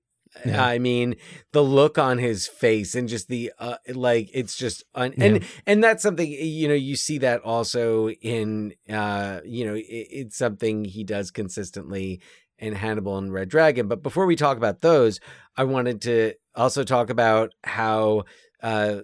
[0.46, 0.64] Yeah.
[0.64, 1.16] I mean,
[1.50, 5.82] the look on his face and just the uh, like, it's just un- and and
[5.82, 10.84] that's something you know you see that also in uh you know it, it's something
[10.84, 12.20] he does consistently
[12.60, 13.88] in Hannibal and Red Dragon.
[13.88, 15.18] But before we talk about those,
[15.56, 18.24] I wanted to also talk about how
[18.62, 19.00] uh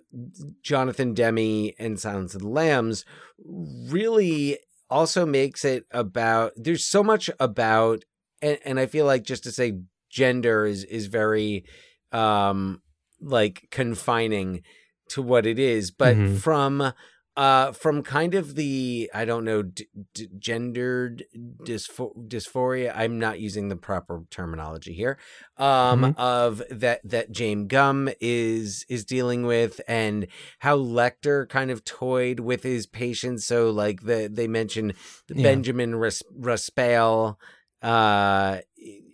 [0.63, 3.05] Jonathan Demme and Silence of the Lambs
[3.45, 4.59] really
[4.91, 8.05] also makes it about there's so much about
[8.43, 11.65] and, and I feel like just to say gender is is very
[12.13, 12.83] um
[13.21, 14.63] like confining
[15.09, 16.39] to what it is but Mhm.
[16.39, 16.93] from
[17.37, 21.25] uh from kind of the i don't know d- d- gendered
[21.63, 25.19] dyspho- dysphoria i'm not using the proper terminology here
[25.59, 26.15] um Mhm.
[26.17, 30.27] of that that James Gumb is is dealing with and
[30.61, 34.95] how Lecter kind of toyed with his patients so like the they mention
[35.29, 35.43] Yeah.
[35.43, 37.39] Benjamin Ras- Raspail
[37.83, 38.61] uh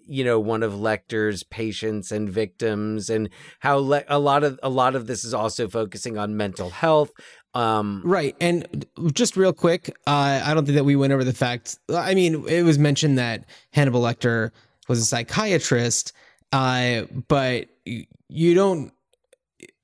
[0.07, 3.31] you know one of Lecter's patients and victims, and
[3.61, 7.13] how le- a lot of a lot of this is also focusing on mental health.
[7.55, 8.35] Um, Right.
[8.41, 11.79] And just real quick, uh, I don't think that we went over the fact.
[11.95, 14.51] I mean, it was mentioned that Hannibal Lecter
[14.88, 16.12] was a psychiatrist,
[16.53, 18.93] uh, but you don't,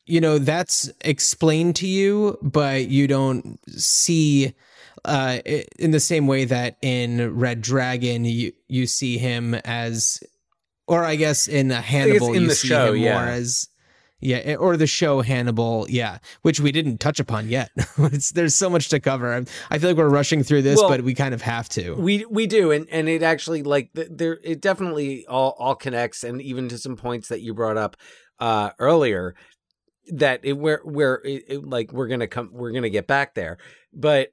[0.07, 4.54] you know, that's explained to you, but you don't see
[5.04, 5.38] uh,
[5.78, 10.22] in the same way that in Red Dragon, you, you see him as,
[10.87, 13.14] or I guess in Hannibal, in you the see show, him yeah.
[13.14, 13.68] more as
[14.20, 17.70] yeah, eh, or the show Hannibal, yeah, which we didn't touch upon yet.
[17.98, 19.33] it's, there's so much to cover.
[19.33, 21.94] I, I feel like we're rushing through this, Well, but we kind of have to.
[21.94, 26.24] We we do, and and it actually like th- there it definitely all all connects,
[26.24, 27.96] and even to some points that you brought up
[28.40, 29.35] uh earlier
[30.12, 33.59] that it where where it, it, like we're gonna come we're gonna get back there,
[33.92, 34.33] but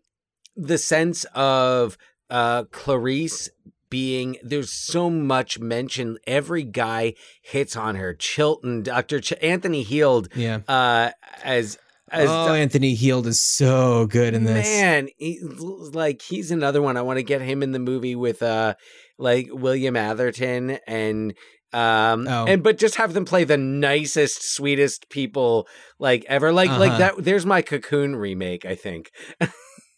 [0.56, 1.98] the sense of
[2.30, 3.50] uh Clarice
[3.90, 10.30] being there's so much mention every guy hits on her chilton dr Ch- Anthony Heald
[10.36, 10.60] yeah.
[10.68, 11.12] uh
[11.44, 11.78] as
[12.12, 14.64] as oh, Anthony Heald is so good in this.
[14.68, 16.98] Man, he, like he's another one.
[16.98, 18.76] I want to get him in the movie with uh
[19.18, 21.34] like William Atherton and
[21.74, 22.46] um Oh.
[22.48, 25.68] and but just have them play the nicest, sweetest people
[25.98, 26.54] like ever.
[26.54, 26.98] Like like Uh-huh.
[27.00, 29.10] that there's my cocoon remake, I think.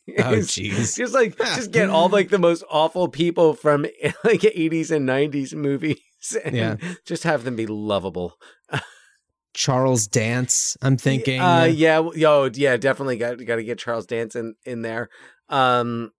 [0.19, 0.95] Oh, jeez.
[0.95, 3.81] Just like just get all like the most awful people from
[4.23, 5.97] like 80s and 90s movies.
[6.43, 6.75] And Yeah.
[7.05, 8.37] Just have them be lovable.
[9.53, 11.41] Charles Dance, I'm thinking.
[11.41, 15.09] Uh, yeah, yo, yeah, definitely got got to get Charles Dance in, in there.
[15.49, 16.11] Um,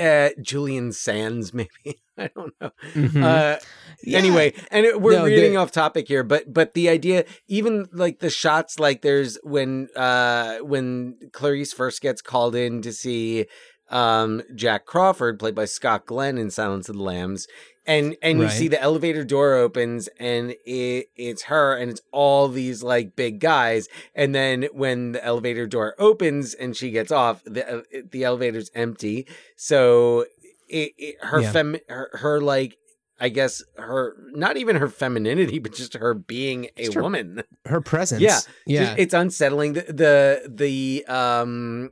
[0.00, 2.70] uh, Julian Sands, maybe I don't know.
[2.94, 3.22] Mhm.
[3.22, 3.58] Uh,
[4.02, 4.18] Yeah.
[4.18, 8.20] anyway, and it, we're No, reading off topic here, but but the idea, even like
[8.20, 13.46] the shots, like there's when uh when Clarice first gets called in to see
[13.90, 17.46] um Jack Crawford, played by Scott Glenn in Silence of the Lambs,
[17.90, 22.48] and and you see the elevator door opens and it it's her and it's all
[22.48, 27.42] these like big guys, and then when the elevator door opens and she gets off,
[27.44, 29.26] the the elevator's empty,
[29.56, 30.24] so.
[30.72, 31.50] It, it, her Yeah.
[31.50, 32.78] fem her, her like
[33.18, 37.42] I guess her not even her femininity, but just her being a her- woman.
[37.66, 38.22] her presence.
[38.22, 38.38] Yeah.
[38.66, 38.84] Yeah.
[38.84, 39.72] Just- it's unsettling.
[39.72, 41.90] The, the the um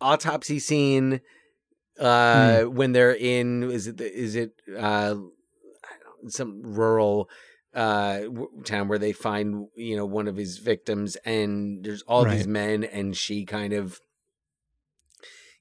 [0.00, 1.20] autopsy scene
[2.02, 2.74] uh Hmm.
[2.74, 5.14] when they're in is it is it uh
[6.28, 7.28] some rural
[7.74, 8.20] uh
[8.64, 12.84] town where they find you know one of his victims and there's all these men
[12.84, 14.00] and she kind of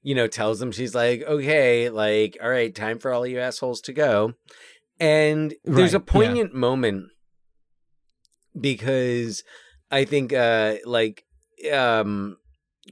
[0.02, 3.80] you know tells them she's like okay like all right time for all you assholes
[3.82, 4.34] to go
[5.00, 6.12] and there's a Right, yeah.
[6.14, 7.06] poignant moment
[8.60, 9.44] because
[9.90, 11.24] I think uh like
[11.72, 12.38] um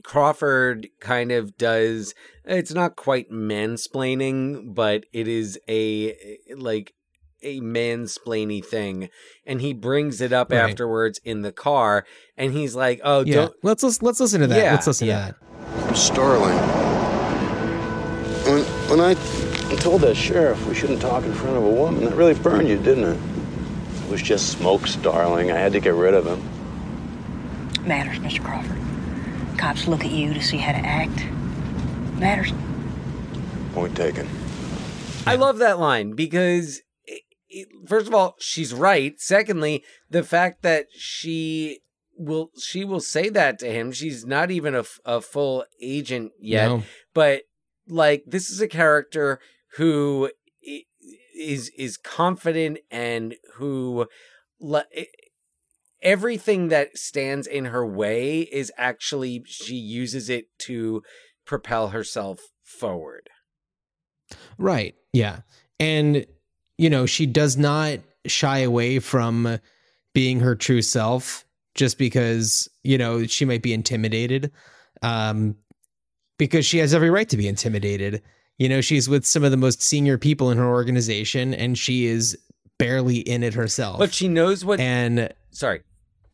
[0.04, 6.16] Crawford kind of does it's not quite mansplaining, but it is a
[6.56, 6.94] like
[7.42, 9.08] a mansplainy thing.
[9.46, 10.58] And he brings it up Right.
[10.58, 12.04] afterwards in the car
[12.36, 13.34] and he's like, Oh, yeah.
[13.34, 14.58] don't Let's let's let's listen to that.
[14.62, 15.32] Yeah, let's listen yeah.
[15.32, 15.34] to
[15.88, 15.96] that.
[15.96, 16.56] Starling.
[18.44, 19.14] When, when I
[19.76, 22.76] told that sheriff we shouldn't talk in front of a woman, that really burned you,
[22.78, 23.20] didn't it?
[24.04, 25.50] It was just smoke, Starling.
[25.52, 26.42] I had to get rid of him.
[27.86, 28.42] Matters, Mr.
[28.42, 28.79] Crawford.
[29.60, 31.26] Cops look at you to see how to act.
[32.18, 32.50] Matters.
[33.74, 34.26] Point taken.
[35.26, 39.20] I love that line because, it, it, first of all, she's right.
[39.20, 41.80] Secondly, the fact that she
[42.16, 43.92] will she will say that to him.
[43.92, 46.82] She's not even a, a full agent yet, No.
[47.12, 47.42] but
[47.86, 49.40] like this is a character
[49.76, 50.30] who
[50.62, 50.84] is
[51.36, 54.06] is is confident and who
[54.58, 54.84] le-
[56.02, 61.02] everything that stands in her way is actually she uses it to
[61.44, 63.28] propel herself forward.
[64.58, 64.94] Right.
[65.12, 65.40] Yeah.
[65.78, 66.26] And,
[66.78, 69.58] you know, she does not shy away from
[70.14, 74.52] being her true self just because, you know, she might be intimidated.
[75.02, 75.56] Um,
[76.38, 78.22] because she has every right to be intimidated.
[78.58, 82.06] You know, she's with some of the most senior people in her organization and she
[82.06, 82.36] is
[82.78, 83.98] barely in it herself.
[83.98, 85.82] But she knows what and sorry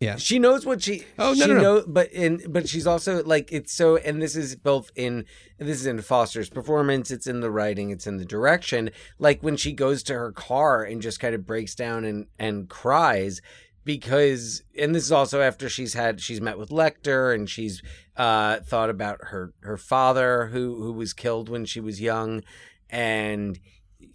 [0.00, 0.16] yeah.
[0.16, 1.61] she knows what she Oh, no, she no, no.
[1.62, 5.24] know- but in but she's also like it's so and this is both in
[5.59, 9.56] this is in foster's performance it's in the writing it's in the direction like when
[9.56, 13.40] she goes to her car and just kind of breaks down and and cries
[13.85, 17.81] because and this is also after she's had she's met with Lecter and she's
[18.16, 22.42] uh thought about her her father who who was killed when she was young
[22.90, 23.58] and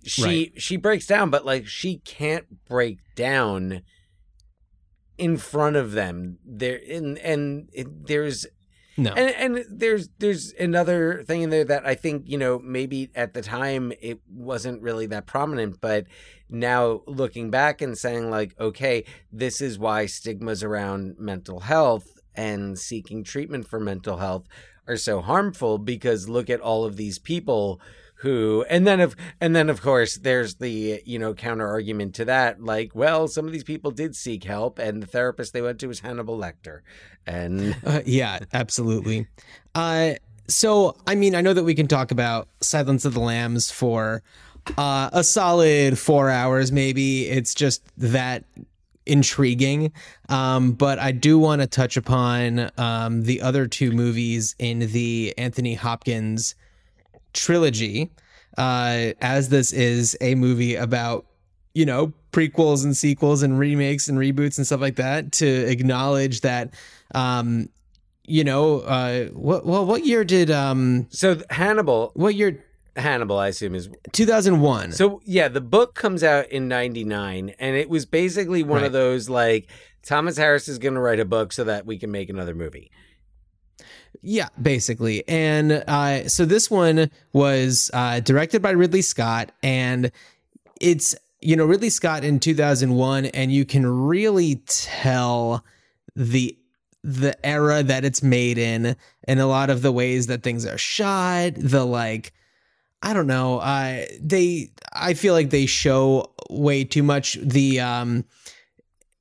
[0.03, 0.51] she Right.
[0.61, 3.81] she breaks down but like she can't break down
[5.21, 8.47] in front of them there and and it, there's
[8.97, 9.11] no.
[9.11, 13.35] and and there's there's another thing in there that I think you know maybe at
[13.35, 16.07] the time it wasn't really that prominent, but
[16.49, 22.79] now looking back and saying like okay this is why stigmas around mental health and
[22.79, 24.47] seeking treatment for mental health
[24.87, 27.79] are so harmful because look at all of these people
[28.21, 32.25] who and then of and then of course there's the you know counter argument to
[32.25, 35.79] that like well some of these people did seek help and the therapist they went
[35.79, 36.81] to was Hannibal Lecter
[37.25, 39.27] and Uh, yeah, absolutely.
[39.75, 40.13] Uh,
[40.47, 44.21] so, I mean, I know that we can talk about Silence of the Lambs for
[44.77, 47.27] uh, a solid four hours, maybe.
[47.27, 48.43] It's just that
[49.05, 49.91] intriguing.
[50.29, 55.33] Um, but I do want to touch upon um, the other two movies in the
[55.37, 56.55] Anthony Hopkins
[57.33, 58.11] trilogy,
[58.57, 61.25] uh, as this is a movie about,
[61.73, 66.41] you know, prequels and sequels and remakes and reboots and stuff like that, to acknowledge
[66.41, 66.73] that,
[67.15, 67.69] um,
[68.25, 72.63] you know, uh, what, well, what year did, um, so Hannibal what year,
[72.95, 74.91] Hannibal I assume is 2001.
[74.93, 78.87] So yeah, the book comes out in '99, and it was basically one Right.
[78.87, 79.69] of those like
[80.03, 82.91] Thomas Harris is going to write a book so that we can make another movie.
[84.21, 85.27] Yeah, basically.
[85.27, 90.11] And uh, so this one was uh, directed by Ridley Scott, and
[90.79, 95.65] it's you know Ridley Scott in 2001, and you can really tell
[96.15, 96.55] the
[97.03, 98.95] the era that it's made in,
[99.27, 101.53] and a lot of the ways that things are shot.
[101.55, 102.31] The like,
[103.01, 103.57] I don't know.
[103.57, 107.39] Uh, they I feel like they show way too much.
[107.41, 108.25] The um,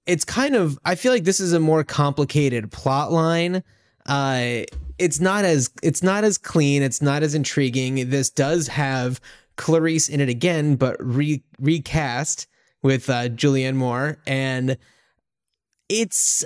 [0.04, 3.62] it's kind of I feel like this is a more complicated plot line
[4.06, 4.62] uh
[5.00, 9.20] it's not as it's not as clean it's not as intriguing this does have
[9.56, 12.46] clarice in it again but re- recast
[12.82, 14.76] with uh julianne moore and
[15.88, 16.44] it's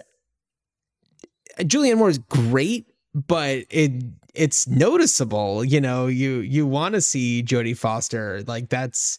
[1.60, 3.90] julianne moore is great but it
[4.34, 9.18] it's noticeable you know you you want to see jodie foster like that's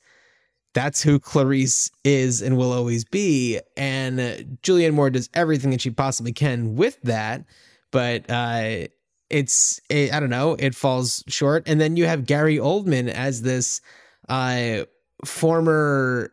[0.73, 3.61] that's who Clarice is and will always be.
[3.77, 7.45] And uh, Julianne Moore does everything that she possibly can with that,
[7.91, 8.87] but uh,
[9.29, 11.63] it's it, I don't know, it falls short.
[11.67, 13.81] And then you have Gary Oldman as this
[14.29, 14.85] uh,
[15.23, 16.31] former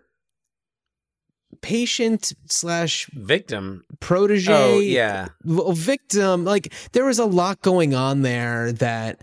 [1.61, 3.85] patient slash Victim.
[4.01, 9.23] protege Oh yeah, victim like there was a lot going on there that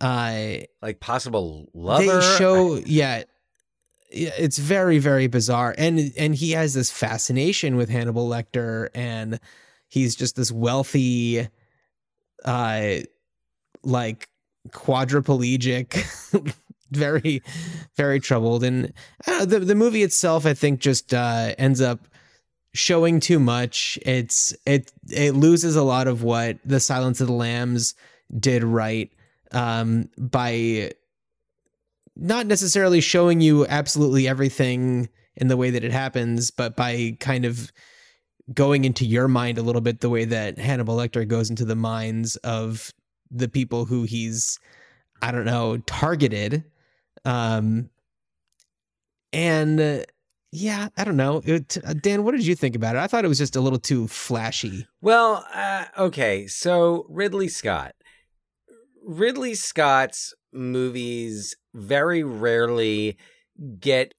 [0.00, 2.04] uh like possible lover.
[2.04, 3.22] they show yeah
[4.10, 9.38] yeah, it's very very bizarre and and he has this fascination with Hannibal Lecter and
[9.88, 11.48] he's just this wealthy
[12.44, 12.98] uh
[13.82, 14.28] like
[14.68, 16.54] quadriplegic
[16.90, 17.42] very
[17.96, 18.64] very troubled.
[18.64, 18.92] And
[19.26, 22.08] uh, the the movie itself I think just uh ends up
[22.74, 23.98] showing too much.
[24.02, 27.94] It's it it loses a lot of what the Silence of the Lambs
[28.38, 29.10] did right
[29.52, 30.90] um by
[32.16, 37.44] not necessarily showing you absolutely everything in the way that it happens, but by kind
[37.44, 37.70] of
[38.52, 41.76] going into your mind a little bit the way that Hannibal Lecter goes into the
[41.76, 42.92] minds of
[43.30, 44.58] the people who he's,
[45.20, 46.64] I don't know, targeted.
[47.24, 47.90] Um,
[49.32, 49.98] and uh,
[50.52, 51.42] yeah, I don't know.
[51.44, 53.00] It, uh, Dan, what did you think about it?
[53.00, 54.86] I thought it was just a little too flashy.
[55.00, 57.94] Well, uh, okay, so Ridley Scott.
[59.04, 63.16] Ridley Scott's movies very rarely
[63.78, 64.14] get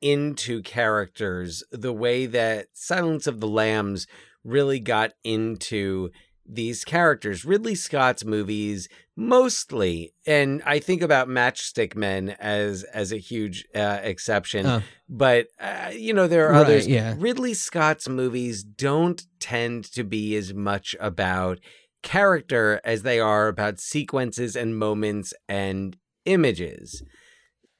[0.00, 4.06] into characters the way that Silence of the Lambs
[4.44, 6.10] really got into
[6.48, 7.44] these characters.
[7.44, 13.98] Ridley Scott's movies mostly, and I think about Matchstick Men as as a huge uh,
[14.02, 14.82] exception, Oh.
[15.08, 16.86] but uh, you know there are Right, others.
[16.86, 17.14] yeah.
[17.18, 21.58] Ridley Scott's movies don't tend to be as much about
[22.02, 27.02] character as they are about sequences and moments and images.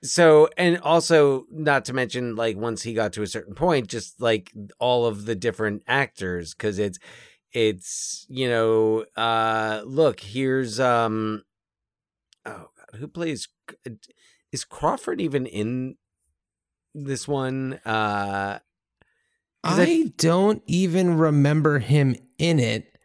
[0.02, 4.20] So, and also not to mention, like, once he got to a certain point, just
[4.20, 6.98] like all of the different actors, because it's,
[7.52, 11.42] it's, you know, uh, look, here's, um,
[12.44, 13.48] oh God, who plays,
[14.52, 15.96] is Crawford even in
[16.94, 17.80] this one?
[17.84, 18.58] Uh,
[19.64, 22.95] I- I don't even remember him in it.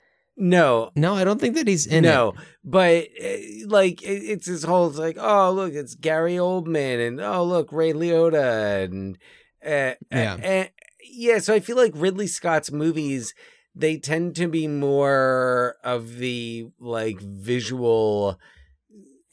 [0.41, 2.07] No, No, I don't think that he's in it.
[2.09, 2.33] no,
[2.63, 3.37] but uh,
[3.67, 7.93] like it's his whole it's like oh look it's Gary Oldman and oh look Ray
[7.93, 9.17] Liotta and
[9.65, 10.65] uh, Yeah.
[10.65, 10.69] uh,
[11.09, 11.37] yeah.
[11.39, 13.33] So I feel like Ridley Scott's movies
[13.75, 18.37] they tend to be more of the like visual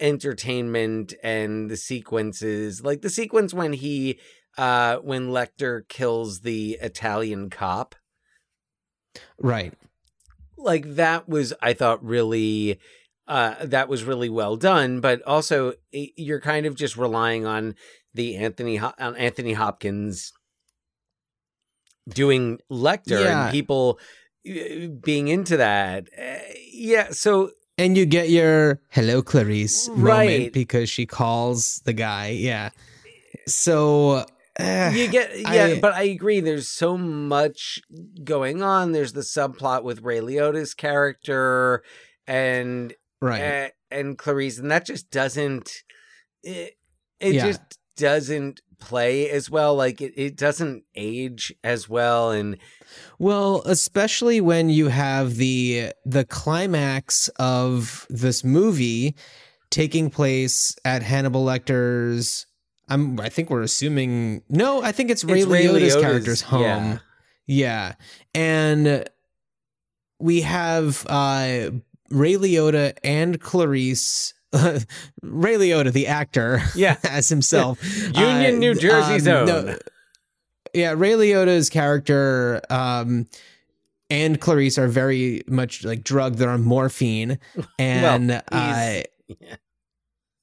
[0.01, 4.19] entertainment and the sequences like the sequence when he
[4.57, 7.95] uh when Lecter kills the Italian cop
[9.41, 9.75] Right.
[10.59, 12.79] Like that was i thought really
[13.27, 17.75] uh that was really well done but also you're kind of just relying on
[18.15, 20.33] the anthony on anthony hopkins
[22.09, 23.43] doing Lecter Yeah.
[23.45, 23.99] and people
[24.45, 26.09] being into that.
[26.19, 26.39] Uh,
[26.73, 30.31] yeah, so And you get your hello Clarice Right.
[30.41, 32.29] moment because she calls the guy.
[32.31, 32.71] Yeah.
[33.47, 34.25] So
[34.59, 36.41] eh, you get yeah, I- but I agree.
[36.41, 37.81] There's so much
[38.25, 38.93] going on.
[38.93, 41.83] There's the subplot with Ray Liotta's character
[42.27, 43.41] and right.
[43.41, 45.71] a- and Clarice, and that just doesn't.
[46.43, 46.75] It,
[47.21, 47.47] it Yeah.
[47.47, 47.61] just
[47.97, 49.75] doesn't play as well.
[49.75, 52.59] Like it, it doesn't age as well, and
[53.19, 59.17] Well, especially when you have the the climax of this movie
[59.71, 62.47] taking place at Hannibal Lecter's.
[62.89, 63.21] I'm.
[63.21, 64.43] I think we're assuming.
[64.49, 66.63] No, I think it's Ray It's Ray Liotta's Liotta's, character's home.
[66.63, 66.99] yeah.
[67.51, 67.95] Yeah,
[68.35, 69.09] and
[70.21, 71.71] we have uh,
[72.11, 74.35] Ray Liotta and Clarice.
[74.53, 76.97] Ray Liotta, the actor, Yeah.
[77.05, 77.79] as himself,
[78.15, 79.77] Union, Uh, New Jersey's um, own.
[80.75, 83.27] yeah, Ray Liotta's character um,
[84.11, 86.39] and Clarice are very much like drugged.
[86.39, 87.39] They're on morphine,
[87.79, 89.57] and Well, uh, yeah.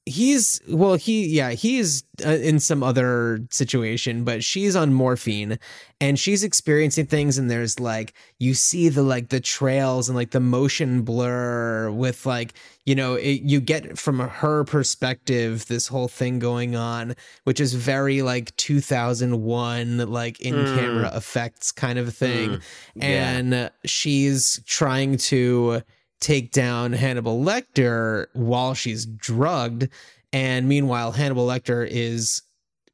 [0.06, 5.58] He's well he yeah he's uh, in some other situation but she's on morphine
[6.00, 10.30] and she's experiencing things and there's like you see the like the trails and like
[10.30, 12.54] the motion blur with like
[12.86, 17.74] you know it, you get from her perspective this whole thing going on which is
[17.74, 22.52] very like 2001 like in camera effects kind of thing.
[22.52, 22.62] Mm,
[22.96, 23.06] yeah.
[23.06, 25.82] and she's trying to
[26.26, 29.88] take down Hannibal Lecter while she's drugged.
[30.34, 32.42] And meanwhile, Hannibal Lecter is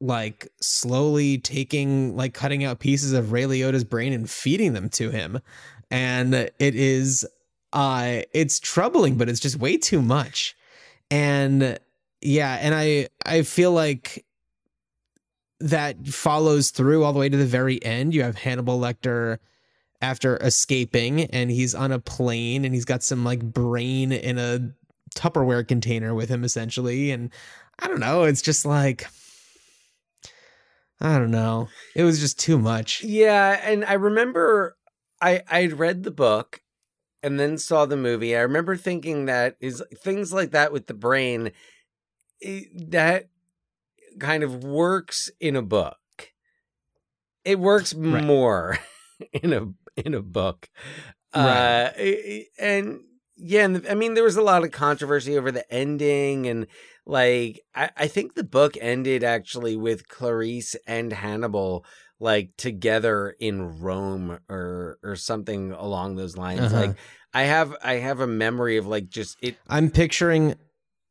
[0.00, 5.10] like slowly taking, like cutting out pieces of Ray Liotta's brain and feeding them to
[5.10, 5.40] him.
[5.90, 7.26] And it is,
[7.72, 10.54] uh, it's troubling, but it's just way too much.
[11.10, 11.78] And
[12.20, 14.26] yeah, and I, I feel like
[15.60, 18.12] that follows through all the way to the very end.
[18.12, 19.38] You have Hannibal Lecter
[20.02, 24.72] after escaping and he's on a plane and he's got some like brain in a
[25.14, 27.30] Tupperware container with him essentially and
[27.78, 29.06] I don't know it's just like
[31.00, 34.76] I don't know it was just too much Yeah, and I remember
[35.20, 36.62] I I'd read the book
[37.22, 38.36] and then saw the movie.
[38.36, 41.52] I remember thinking that is things like that with the brain
[42.40, 43.28] it, that
[44.18, 45.96] kind of works in a book.
[47.44, 48.24] It works Right.
[48.24, 48.78] more
[49.32, 49.66] in a
[50.04, 50.68] in a book.
[51.34, 51.92] Right.
[51.96, 53.00] Uh and
[53.36, 56.66] yeah, and I mean there was a lot of controversy over the ending and
[57.06, 61.84] like I, I think the book ended actually with Clarice and Hannibal
[62.20, 66.60] like together in Rome or or something along those lines.
[66.60, 66.80] Uh-huh.
[66.80, 66.96] Like
[67.34, 70.54] I have I have a memory of like just it I'm picturing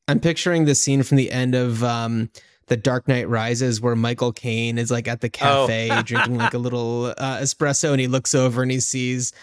[0.07, 2.29] I'm picturing the scene from the end of um
[2.72, 5.67] the Dark Knight Rises where Michael Caine is like at the Oh.
[5.67, 9.34] cafe drinking like a little uh, espresso and he looks over and he sees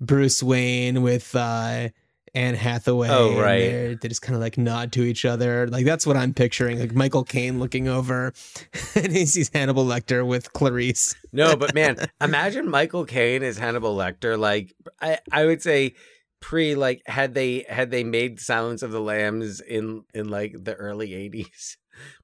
[0.00, 1.88] Bruce Wayne with uh
[2.34, 3.08] Anne Hathaway.
[3.10, 4.00] Oh, right.
[4.00, 5.68] They just kind of like nod to each other.
[5.68, 6.80] Like that's what I'm picturing.
[6.80, 8.32] Like Michael Caine looking over
[8.96, 11.14] and he sees Hannibal Lecter with Clarice.
[11.32, 14.38] No, but man, imagine Michael Caine as Hannibal Lecter.
[14.38, 15.94] Like I, I would say
[16.40, 20.74] pre like had they had they made Silence of the Lambs in in like the
[20.74, 21.76] early 80s,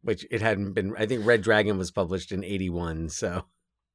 [0.03, 3.45] which it hadn't been I think Red Dragon was published in 81, so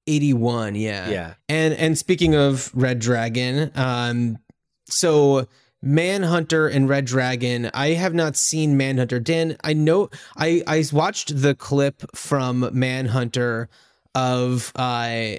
[0.08, 1.10] 81, yeah.
[1.10, 1.34] yeah.
[1.50, 4.38] And and speaking of Red Dragon, um,
[4.88, 5.48] so
[5.82, 9.20] Manhunter and Red Dragon, I have not seen Manhunter.
[9.20, 13.70] Dan, I know I I watched the clip from Manhunter
[14.16, 15.38] of uh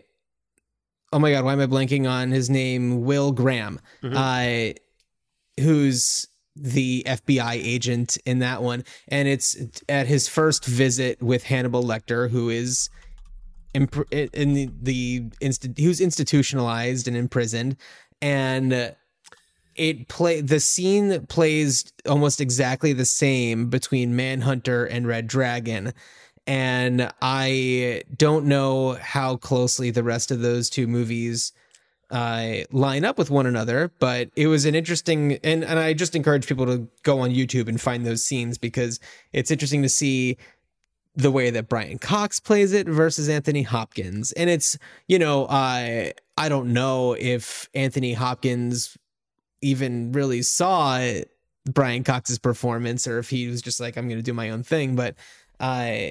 [1.13, 3.05] oh my god, why am I blanking on his name?
[3.05, 4.73] Will Graham, uh,
[5.61, 6.27] who's
[6.57, 9.57] the FBI agent in that one, and it's
[9.89, 12.91] at his first visit with Hannibal Lecter, who is
[13.75, 13.89] in
[14.55, 15.25] the, the
[15.77, 17.77] he institutionalized and imprisoned.
[18.23, 18.95] And
[19.75, 25.93] it play the scene plays almost exactly the same between Manhunter and Red Dragon.
[26.47, 31.53] And I don't know how closely the rest of those two movies
[32.15, 36.15] uh, line up with one another, but it was an interesting and and I just
[36.15, 39.01] encourage people to go on YouTube and find those scenes because
[39.33, 40.37] it's interesting to see
[41.17, 44.31] the way that Brian Cox plays it versus Anthony Hopkins.
[44.33, 48.97] And it's, you know, I I don't know if Anthony Hopkins
[49.61, 51.05] even really saw
[51.69, 54.63] Brian Cox's performance or if he was just like I'm going to do my own
[54.63, 55.17] thing, but
[55.59, 56.11] uh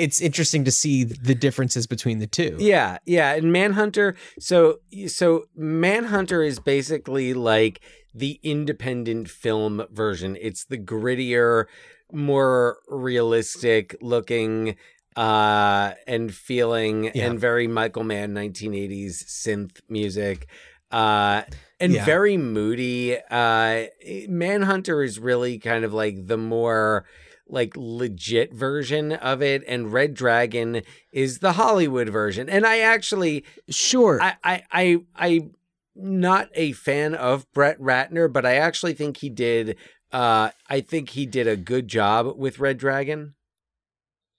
[0.00, 2.56] it's interesting to see the differences between the two.
[2.58, 4.16] Yeah, yeah, and Manhunter.
[4.38, 7.80] So, so Manhunter is basically like
[8.14, 10.36] the independent film version.
[10.40, 11.66] It's the grittier,
[12.12, 14.76] more realistic looking.
[15.16, 17.26] uh, and feeling Yeah.
[17.26, 20.46] and very Michael Mann 1980s synth music.
[20.92, 21.42] Uh,
[21.80, 22.04] and Yeah.
[22.04, 23.16] very moody.
[23.28, 23.86] Uh,
[24.28, 27.04] Manhunter is really kind of like the more
[27.52, 30.82] like legit version of it, and Red Dragon
[31.12, 32.48] is the Hollywood version.
[32.48, 34.20] And I actually, Sure.
[34.22, 35.54] I, I, I, I'm
[35.94, 39.76] not a fan of Brett Ratner, but I actually think he did.
[40.12, 43.34] Uh, I think he did a good job with Red Dragon.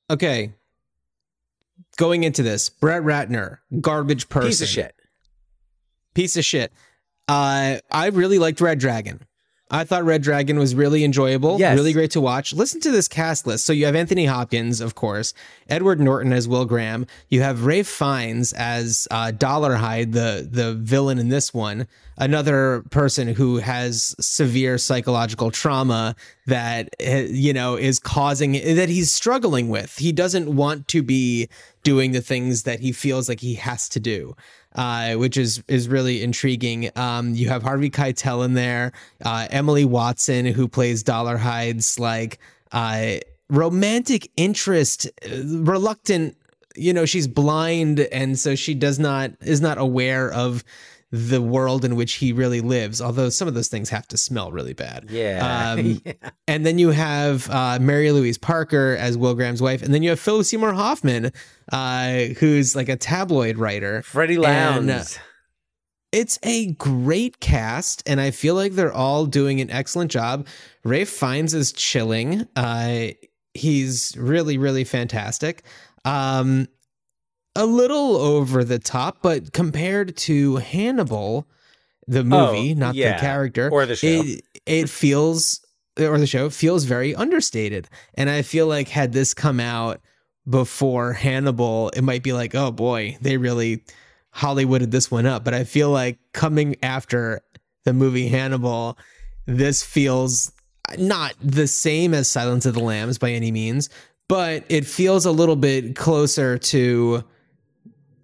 [0.09, 0.53] okay.
[1.97, 4.49] Going into this, Brett Ratner, garbage person.
[4.49, 4.95] Piece of shit.
[6.13, 6.71] Piece of shit.
[7.27, 9.21] Uh, I really liked Red Dragon.
[9.71, 11.77] I thought Red Dragon was really enjoyable, Yes.
[11.77, 12.51] really great to watch.
[12.53, 13.65] Listen to this cast list.
[13.65, 15.33] So you have Anthony Hopkins, of course,
[15.69, 17.07] Edward Norton as Will Graham.
[17.29, 21.87] You have Ralph Fiennes as uh, Dolarhyde, the the villain in this one.
[22.17, 26.15] Another person who has severe psychological trauma
[26.45, 29.97] that eh, you know is causing that he's struggling with.
[29.97, 31.47] He doesn't want to be
[31.83, 34.35] doing the things that he feels like he has to do
[34.75, 36.89] uh, which is is really intriguing.
[36.95, 38.91] Um, you have Harvey Keitel in there,
[39.23, 42.39] uh, Emily Watson who plays Dolarhyde's like
[42.71, 43.17] uh,
[43.49, 46.37] romantic interest, uh, reluctant.
[46.75, 50.63] You know, she's blind, and so she does not is not aware of
[51.11, 53.01] the world in which he really lives.
[53.01, 55.07] Although some of those things have to smell really bad.
[55.09, 55.73] Yeah.
[55.77, 56.01] Um,
[56.47, 60.09] And then you have uh, Mary Louise Parker as Will Graham's wife, and then you
[60.09, 61.31] have Philip Seymour Hoffman,
[61.71, 64.01] uh, who's like a tabloid writer.
[64.01, 65.17] Freddy Lounds.
[66.11, 70.45] It's a great cast, and I feel like they're all doing an excellent job.
[70.83, 72.47] Ralph Fiennes is chilling.
[72.53, 73.11] Uh,
[73.53, 75.63] he's really, really fantastic.
[76.03, 76.67] Um,
[77.55, 81.47] a little over the top, but compared to Hannibal,
[82.07, 83.13] the movie, Oh, not yeah.
[83.13, 84.07] the character, Or the show.
[84.07, 85.59] it, it feels
[85.99, 87.87] or the show feels very understated.
[88.13, 89.99] And I feel like had this come out
[90.49, 93.83] before Hannibal, it might be like, oh boy, they really
[94.33, 95.43] Hollywooded this one up.
[95.43, 97.41] But I feel like coming after
[97.83, 98.97] the movie Hannibal,
[99.45, 100.51] this feels
[100.97, 103.89] not the same as Silence of the Lambs by any means,
[104.29, 107.23] but it feels a little bit closer to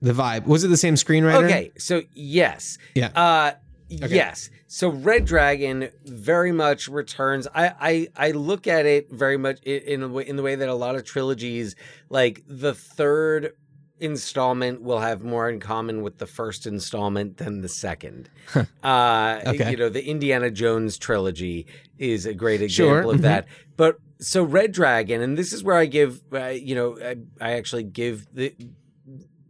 [0.02, 0.46] the vibe.
[0.46, 1.46] Was it the same screenwriter?
[1.46, 2.78] Okay, so yes.
[2.96, 3.08] Yeah.
[3.16, 3.52] Uh
[3.90, 4.50] yes.
[4.68, 7.48] So Red Dragon very much returns.
[7.56, 10.70] I I I look at it very much in a way, in the way that
[10.70, 11.76] a lot of trilogies
[12.10, 13.54] like the third
[14.00, 18.30] installment will have more in common with the first installment than the second.
[18.84, 19.72] uh Okay.
[19.72, 21.66] you know, the Indiana Jones trilogy
[21.98, 23.24] is a great Sure, example of mhm.
[23.24, 23.48] that.
[23.76, 27.52] But so Red Dragon and this is where I give uh, you know I, I
[27.54, 28.54] actually give the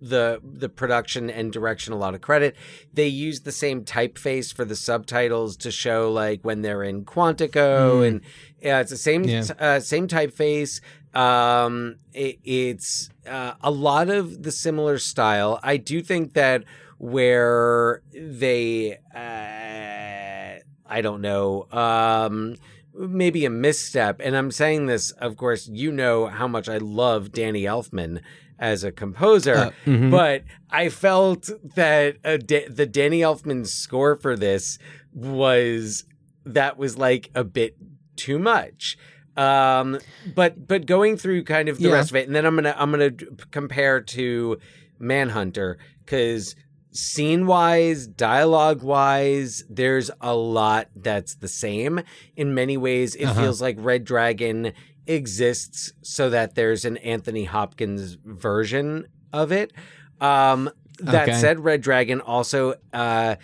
[0.02, 2.56] the the production and direction a lot of credit.
[2.94, 8.08] They use the same typeface for the subtitles to show like when they're in Quantico,
[8.08, 8.22] and
[8.62, 9.44] yeah, it's the same Yeah.
[9.60, 10.82] uh, same typeface.
[11.16, 15.60] Um, it, it's uh, a lot of the similar style.
[15.64, 16.64] I do think that
[17.00, 22.56] where they, uh, I don't know, um,
[22.96, 27.32] maybe a misstep, and I'm saying this, of course, you know how much I love
[27.32, 28.22] Danny Elfman
[28.60, 30.10] as a composer, Uh, mhm.
[30.12, 34.80] but I felt that Da- the Danny Elfman score for this
[35.14, 36.06] was
[36.46, 37.76] that was like a bit
[38.16, 38.98] too much.
[39.36, 40.00] Um,
[40.36, 41.94] but but going through kind of the Yeah.
[41.94, 43.12] rest of it, and then I'm gonna I'm gonna
[43.52, 44.58] compare to
[45.00, 46.56] Manhunter because
[46.92, 52.02] scene wise, dialogue wise, there's a lot that's the same.
[52.36, 53.42] In many ways, it Uh-huh.
[53.42, 54.74] feels like Red Dragon
[55.08, 59.74] exists so that there's an Anthony Hopkins version of it.
[60.22, 61.40] Um, that Okay.
[61.40, 63.36] said, Red Dragon also, uh,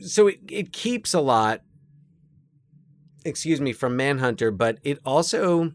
[0.00, 1.62] so it, it keeps a lot,
[3.24, 5.72] excuse me, from Manhunter, but it also,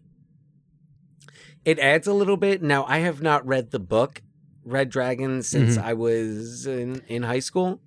[1.66, 2.62] it adds a little bit.
[2.62, 4.22] Now, I have not read the book
[4.64, 5.84] Red Dragon since Mhm.
[5.84, 7.82] I was in, in high school.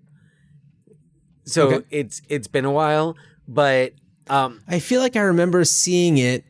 [1.47, 1.87] So Okay.
[1.91, 3.17] it's it's been a while,
[3.47, 3.95] but
[4.29, 6.45] um I feel like I remember seeing it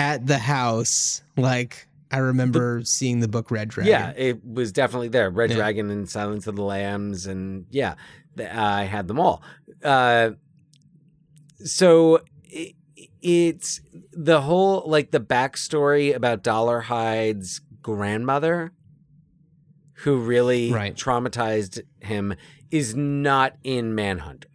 [0.00, 1.22] at the house.
[1.36, 3.90] Like I remember seeing the book Red Dragon.
[3.90, 5.30] Yeah, it was definitely there.
[5.30, 5.56] Red Yeah.
[5.56, 7.94] Dragon and Silence of the Lambs, and yeah,
[8.34, 9.42] the, I had them all.
[9.84, 10.30] Uh,
[11.64, 12.74] so it,
[13.22, 13.80] it's
[14.12, 18.72] the whole like the backstory about Dolarhyde's grandmother,
[20.02, 20.94] who really Right.
[20.96, 22.34] traumatized him,
[22.70, 24.48] is not in Manhunter.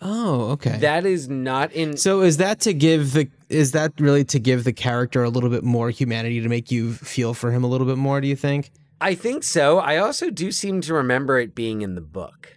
[0.00, 0.76] Oh, okay.
[0.80, 1.96] That is not in.
[1.96, 5.50] so is that to give the is that really to give the character a little
[5.50, 8.36] bit more humanity to make you feel for him a little bit more, do you
[8.36, 8.70] think?
[9.00, 9.78] I think so.
[9.78, 12.56] I also do seem to remember it being in the book.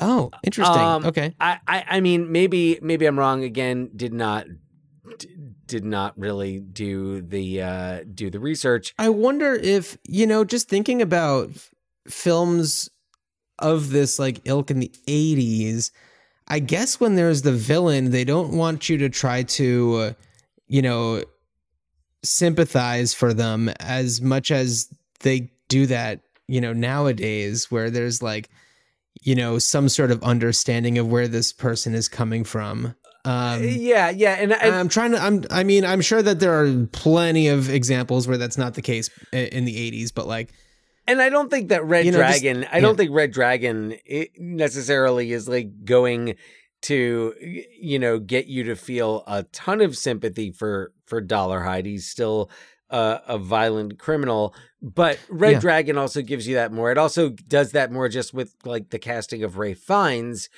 [0.00, 0.76] Oh, interesting.
[0.76, 1.34] Um, okay.
[1.40, 3.90] I, I I mean maybe maybe I'm wrong again.
[3.94, 4.46] Did not
[5.18, 5.28] d-
[5.66, 8.94] did not really do the uh, do the research.
[8.98, 11.50] I wonder if, you know, just thinking about
[12.08, 12.90] films
[13.58, 15.90] of this like ilk in the 80s,
[16.48, 20.12] I guess when there's the villain, they don't want you to try to, uh,
[20.66, 21.22] you know,
[22.22, 24.88] sympathize for them as much as
[25.20, 28.50] they do that, you know, nowadays where there's like,
[29.22, 32.94] you know, some sort of understanding of where this person is coming from.
[33.26, 35.18] Um, yeah, yeah, and, and I'm trying to.
[35.18, 35.44] I'm.
[35.50, 39.08] I mean, I'm sure that there are plenty of examples where that's not the case
[39.32, 40.52] in the '80s, but like,
[41.06, 42.96] And I don't think that Red You know, just- Dragon, I don't yeah.
[42.96, 46.36] think Red Dragon it necessarily is like going
[46.82, 47.34] to
[47.78, 51.86] you know get you to feel a ton of sympathy for for Dolarhyde.
[51.86, 52.50] He's still
[52.90, 55.60] a, a violent criminal, but Red Yeah.
[55.60, 56.90] Dragon also gives you that more.
[56.90, 60.48] It also does that more just with like the casting of Ralph Fiennes,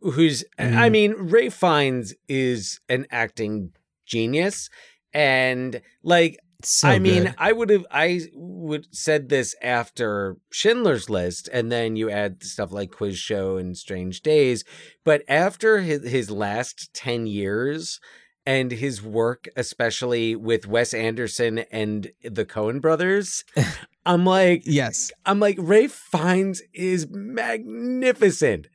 [0.00, 0.92] who's I Mhm.
[0.92, 3.72] mean Ralph Fiennes is an acting
[4.06, 4.70] genius,
[5.12, 7.34] and like so I mean, good.
[7.38, 12.72] I would have I would said this after Schindler's List, and then you add stuff
[12.72, 14.64] like Quiz Show and Strange Days.
[15.04, 18.00] But after his, his last ten years
[18.44, 23.44] and his work, especially with Wes Anderson and the Coen Brothers,
[24.06, 28.68] I'm like, yes, I'm like Ralph Fiennes is magnificent.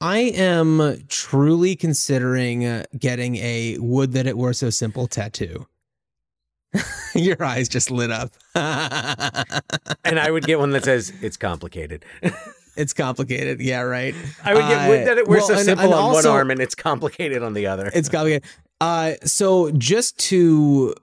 [0.00, 5.66] I am truly considering uh, getting a "Would that it were so simple" tattoo.
[7.14, 8.32] Your eyes just lit up.
[10.04, 12.04] And I would get one that says it's complicated.
[12.76, 13.60] it's complicated.
[13.60, 14.14] Yeah, right.
[14.44, 16.50] I would get Uh, that it were well, so and- simple and on one arm
[16.50, 17.90] and it's complicated on the other.
[17.94, 18.44] It's complicated.
[18.80, 20.94] Uh, so just to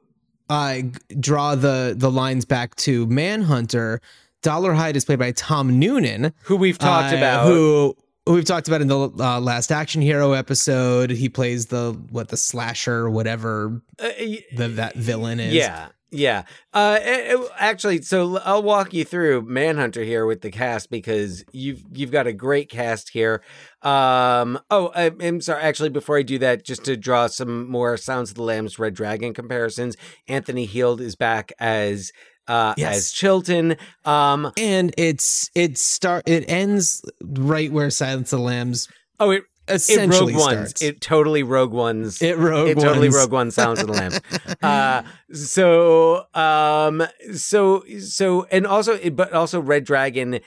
[0.50, 0.82] uh,
[1.20, 4.02] draw the the lines back to Manhunter,
[4.44, 7.48] Dollar Dolarhyde is played by Tom Noonan, who we've talked uh, about.
[7.48, 7.96] who
[8.28, 11.10] we've talked about in the uh, last Action Hero episode.
[11.10, 14.10] He plays the what the slasher, whatever Uh,
[14.56, 15.54] the that villain is.
[15.54, 16.44] Yeah, yeah.
[16.74, 21.44] Uh, eh, eh, actually, so i'll walk you through Manhunter here with the cast because
[21.52, 23.42] you've you've got a great cast here.
[23.82, 25.62] Um, oh, I, I'm sorry.
[25.62, 28.94] Actually, before I do that, just to draw some more Silence of the Lambs Red
[28.94, 29.96] Dragon comparisons,
[30.28, 32.12] Anthony Heald is back as
[32.52, 32.98] uh Yes.
[32.98, 33.78] as Chilton.
[34.06, 38.88] Um, and it's it start it ends right where Silence of the Lambs
[39.20, 40.58] oh, it it essentially Rogue Ones.
[40.58, 40.82] starts.
[40.82, 42.22] It totally Rogue Ones.
[42.22, 44.20] It Rogue it totally Rogue One Silence of the Lambs.
[44.62, 47.04] uh, so um,
[47.36, 50.40] so so and also, but also Red Dragon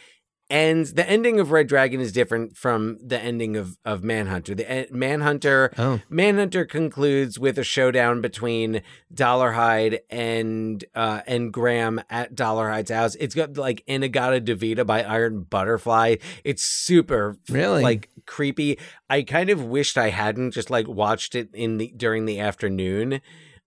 [0.55, 0.95] ends.
[0.95, 4.55] The ending of Red Dragon is different from the ending of of Manhunter.
[4.55, 5.73] The en- Manhunter.
[5.77, 6.01] Oh.
[6.09, 8.83] Manhunter concludes with a showdown between
[9.13, 13.15] Dolarhyde and uh, and Graham at Dolarhyde's house.
[13.17, 16.17] It's got like In-A-Gadda-Da-Vida by Iron Butterfly.
[16.45, 17.83] It's super Really?
[17.83, 18.79] like creepy.
[19.11, 23.21] I kind of wished I hadn't just like watched it in the during the afternoon.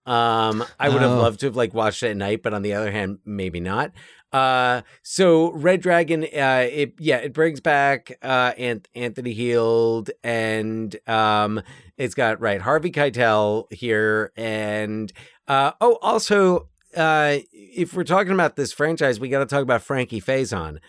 [0.06, 1.18] Um, I would have Oh.
[1.22, 3.92] loved to have like watched it at night, but on the other hand, maybe not.
[4.34, 10.95] Uh, so Red Dragon, uh, it yeah, it brings back uh Ant- Anthony Heald, and
[11.07, 11.61] um,
[11.97, 15.11] it's got right Harvey Keitel here, and
[15.47, 19.82] uh, oh, also, uh, if we're talking about this franchise, we got to talk about
[19.82, 20.80] Frankie Faison,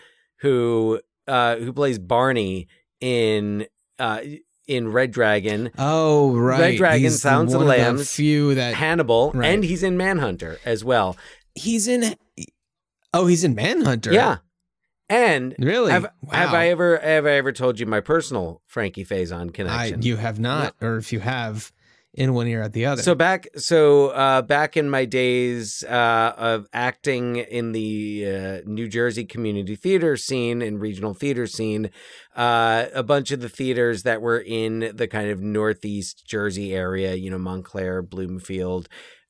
[0.41, 2.67] who uh who plays Barney
[2.99, 3.67] in
[3.99, 4.19] uh
[4.67, 9.47] in Red Dragon, Oh right, Red Dragon, He's Silence of Lambs, few that Hannibal, right.
[9.47, 11.17] and he's in Manhunter as well.
[11.55, 12.15] he's in.
[13.13, 14.13] Oh, he's in Manhunter.
[14.13, 14.37] Yeah.
[15.09, 15.91] And really.
[15.91, 16.35] have, wow.
[16.35, 20.01] have I ever have I ever told you my personal Frankie Faison I, connection?
[20.03, 21.71] you have not, or if you have,
[22.13, 23.01] in one ear at the other.
[23.01, 28.87] So back, so uh, back in my days uh, of acting in the uh, New
[28.87, 31.91] Jersey community theater scene and regional theater scene,
[32.35, 37.13] uh, a bunch of the theaters that were in the kind of northeast Jersey area,
[37.15, 38.89] you know, Montclair, Bloomfield.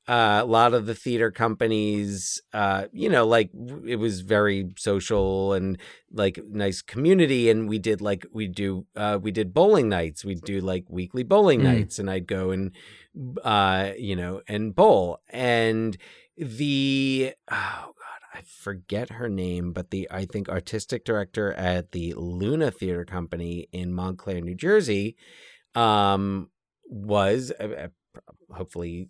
[0.09, 3.51] Uh, a lot of the theater companies, uh, you know, like
[3.85, 5.77] it was very social and
[6.11, 7.47] like nice community.
[7.51, 10.25] And we did like we do, uh, we did bowling nights.
[10.25, 11.63] We'd do like weekly bowling Mm.
[11.63, 12.71] nights, and I'd go and
[13.43, 15.19] uh, you know, and bowl.
[15.29, 15.95] And
[16.37, 22.13] the oh god, I forget her name, but the I think artistic director at the
[22.17, 25.15] Luna Theater Company in Montclair, New Jersey,
[25.75, 26.49] um,
[26.85, 27.87] was uh, uh,
[28.51, 29.09] hopefully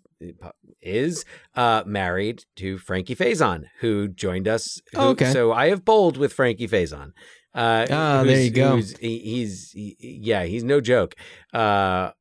[0.82, 1.24] is
[1.54, 4.80] uh married to Frankie Faison, who joined us.
[4.92, 5.32] who- Oh, okay.
[5.32, 7.12] So I have bowled with Frankie Faison.
[7.54, 8.76] Uh, Ah, there you go.
[8.76, 11.14] who's- he- he's he- yeah, he's no joke.
[11.52, 12.12] Uh,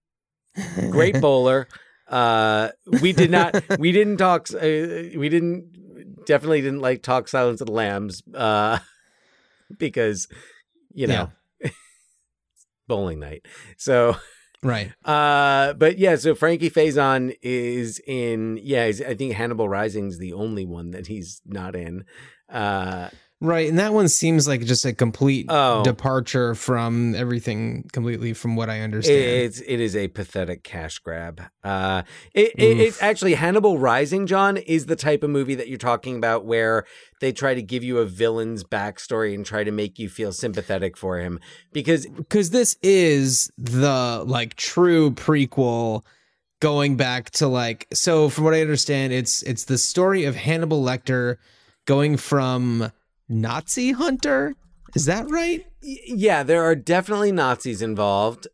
[0.89, 1.67] great bowler.
[2.07, 2.69] Uh,
[3.01, 7.67] we did not, we didn't talk, uh, we didn't, definitely didn't like talk Silence of
[7.67, 8.79] the Lambs, uh,
[9.77, 10.27] because,
[10.91, 11.29] you know,
[12.87, 13.45] bowling night.
[13.77, 14.15] So,
[14.63, 14.91] Right.
[15.05, 18.59] Uh, but yeah, so Frankie Faison is in.
[18.61, 22.05] Yeah, I think Hannibal Rising's the only one that he's not in.
[22.49, 23.09] Uh,
[23.41, 23.69] Right.
[23.69, 25.81] And that one seems like just a complete Oh.
[25.81, 29.17] departure from everything completely from what I understand.
[29.17, 31.41] it's it is a pathetic cash grab.
[31.63, 32.01] Uh,
[32.33, 34.27] it, it, it's actually Hannibal Rising.
[34.27, 36.83] John is the type of movie that you're talking about where
[37.19, 40.97] they try to give you a villain's backstory and try to make you feel sympathetic
[40.97, 41.39] for him.
[41.73, 46.03] Because because this is the like true prequel
[46.59, 50.83] going back to like so from what i understand it's it's the story of hannibal
[50.83, 51.37] lecter
[51.85, 52.91] going from
[53.29, 54.55] nazi hunter?
[54.95, 55.65] Is that right?
[55.81, 58.47] Yeah there are definitely nazis involved.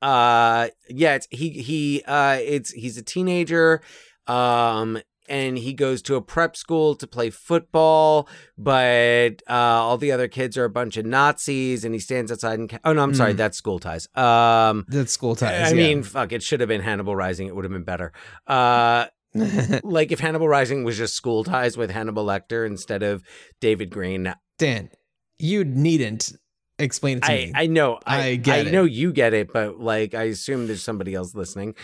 [0.00, 3.80] Uh yeah it's he he uh it's he's a teenager
[4.26, 4.98] um
[5.32, 8.28] and he goes to a prep school to play football
[8.58, 9.52] but uh
[9.86, 12.78] all the other kids are a bunch of nazis and he stands outside and ca-
[12.84, 13.38] oh no i'm sorry Hmm.
[13.38, 15.82] that's school ties um that's school ties i yeah.
[15.88, 18.12] mean fuck it should have been hannibal rising it would have been better
[18.46, 19.06] uh
[19.82, 23.22] like if hannibal rising was just school ties with hannibal lecter instead of
[23.60, 24.90] David Greene dan
[25.38, 26.32] you needn't
[26.78, 28.72] explain it to I, me I know I, I get I it.
[28.72, 31.74] know you get it, but like I assume there's somebody else listening.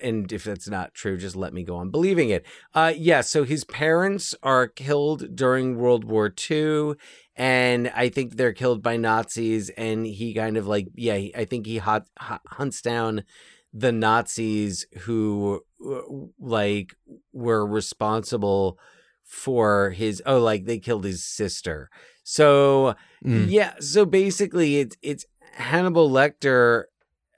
[0.00, 2.44] And if that's not true, just let me go on believing it.
[2.74, 6.94] Uh yeah, so his parents are killed during World War II
[7.36, 11.66] and I think they're killed by Nazis and he kind of like yeah, I think
[11.66, 13.24] he hot, hot, hunts down
[13.72, 16.00] the Nazis who uh,
[16.38, 16.94] like
[17.32, 18.78] were responsible
[19.24, 21.90] for his oh like they killed his sister.
[22.22, 23.50] So Mm.
[23.50, 26.84] yeah, so basically it's it's Hannibal Lecter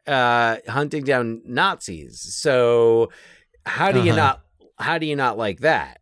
[0.06, 2.20] uh hunting down Nazis.
[2.20, 3.10] So
[3.66, 4.16] how do you Uh-huh.
[4.16, 4.42] not
[4.78, 6.00] how do you not like that?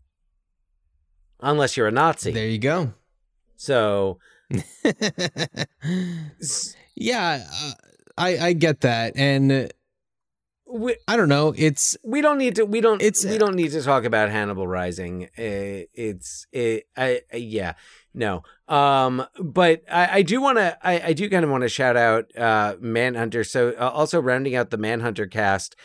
[1.41, 2.33] Unless you're a Nazi.
[2.33, 2.95] there you go
[3.57, 4.19] So
[6.95, 7.73] yeah uh,
[8.19, 9.73] i i get that and
[10.73, 13.73] we, i don't know it's we don't need to we don't It's- we don't need
[13.73, 15.25] to talk about Hannibal Rising.
[15.39, 17.75] Uh, it's it I, I yeah.
[18.15, 18.43] No.
[18.69, 21.97] Um but I, I do want to I, I do kind of want to shout
[21.97, 23.45] out uh Manhunter.
[23.45, 25.77] So uh, also rounding out the Manhunter cast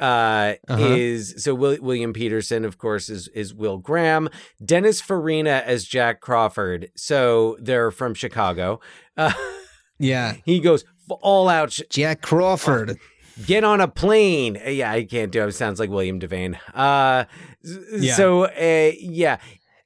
[0.00, 0.78] uh Uh-huh.
[0.78, 4.28] is so Will, William Petersen of course is is Will Graham,
[4.64, 6.90] Dennis Farina as Jack Crawford.
[6.96, 8.80] So they're from Chicago.
[9.16, 9.32] Uh,
[9.98, 10.84] yeah he goes
[11.20, 12.98] all out jack crawford
[13.46, 14.56] get on a plane.
[14.64, 15.52] Uh, Yeah, I can't do it.
[15.52, 16.58] Sounds like William Devane.
[16.74, 17.24] Uh,
[17.92, 18.14] Yeah.
[18.14, 19.38] so uh, yeah,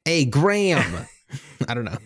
[0.05, 1.07] hey graham
[1.69, 1.99] i don't know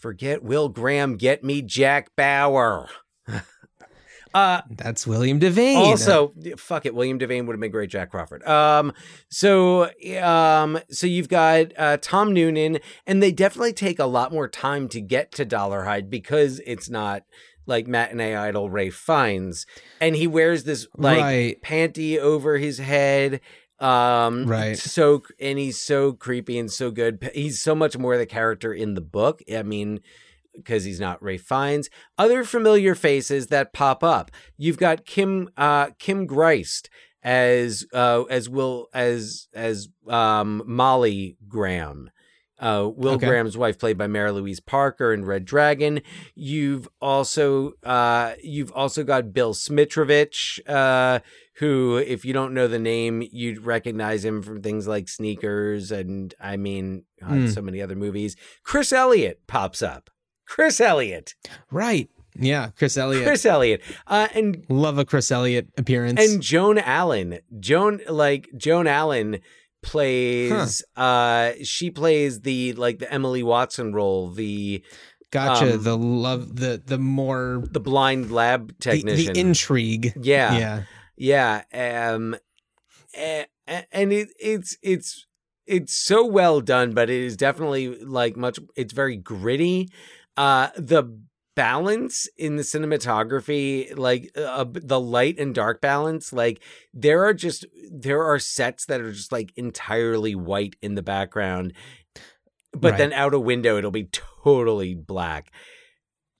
[0.00, 1.16] forget Will Graham.
[1.16, 2.88] Get me Jack Bauer.
[4.34, 5.76] uh, That's William Devane.
[5.76, 6.94] also, fuck it.
[6.94, 8.42] William Devane would have been great Jack Crawford.
[8.46, 8.92] Um,
[9.28, 9.90] so,
[10.22, 14.88] um, so you've got uh, Tom Noonan, and they definitely take a lot more time
[14.88, 17.22] to get to Dolarhyde because it's not
[17.66, 19.66] like matinee idol Ralph Fiennes,
[20.00, 21.62] and he wears this like Right.
[21.62, 23.40] panty over his head.
[23.78, 24.76] Um, Right.
[24.76, 27.30] So, and he's so creepy and so good.
[27.34, 29.40] He's so much more the character in the book.
[29.54, 30.00] I mean,
[30.54, 31.88] because he's not Ralph Fiennes.
[32.18, 34.30] Other familiar faces that pop up.
[34.58, 36.88] You've got Kim uh, Kim Greist
[37.22, 42.10] as uh, as Will as as um, Molly Graham.
[42.60, 43.26] Uh, Will Okay.
[43.26, 46.02] Graham's wife, played by Mary Louise Parker in Red Dragon.
[46.34, 51.20] You've also uh, you've also got Bill Smitrovich, uh,
[51.56, 56.34] who, if you don't know the name, you'd recognize him from things like Sneakers and
[56.40, 57.48] I mean, Hmm.
[57.48, 58.36] so many other movies.
[58.62, 60.10] Chris Elliott pops up.
[60.46, 61.34] Chris Elliott.
[61.70, 62.08] right.
[62.38, 63.24] Yeah, Chris Elliott.
[63.26, 63.82] Chris Elliott.
[64.06, 66.20] Uh, and Love a Chris Elliott appearance.
[66.20, 67.40] and Joan Allen.
[67.58, 69.40] Joan like Joan Allen
[69.82, 74.82] plays uh she plays the like the Emily Watson role, the
[75.30, 75.74] gotcha.
[75.74, 79.32] um, the love, the the more the blind lab the, technician.
[79.34, 80.12] the intrigue.
[80.20, 80.82] yeah.
[81.16, 81.62] Yeah.
[81.72, 82.12] Yeah.
[82.12, 82.36] Um
[83.16, 85.26] a- a- and it it's it's
[85.66, 89.88] it's so well done, but it is definitely like much it's very gritty.
[90.36, 91.04] Uh the
[91.60, 96.62] balance in the cinematography like uh, the light and dark balance like
[96.94, 101.72] there are just there are sets that are just like entirely white in the background
[102.72, 102.98] but Right.
[102.98, 104.08] then out a window it'll be
[104.44, 105.52] totally black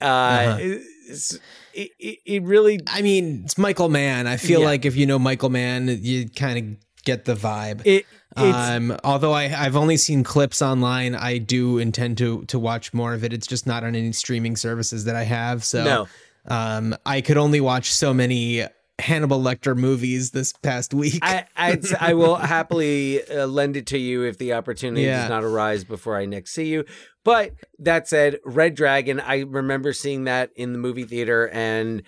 [0.01, 0.57] uh Uh-huh.
[0.61, 4.27] it, it, it really I mean, it's Michael Mann.
[4.27, 4.67] I feel Yeah.
[4.73, 6.65] like if you know Michael Mann, you kind of
[7.05, 7.83] get the vibe.
[7.85, 12.95] it Um, although I, I've only seen clips online, I do intend to to watch
[12.95, 13.33] more of it.
[13.33, 15.65] It's just not on any streaming services that I have.
[15.65, 16.09] So no
[16.47, 18.65] um, I could only watch so many
[18.99, 21.19] Hannibal Lecter movies this past week.
[21.23, 25.23] I I'd, I will happily uh, lend it to you if the opportunity Yeah.
[25.23, 26.85] does not arise before I next see you.
[27.25, 32.03] But that said, Red Dragon, I remember seeing that in the movie theater, and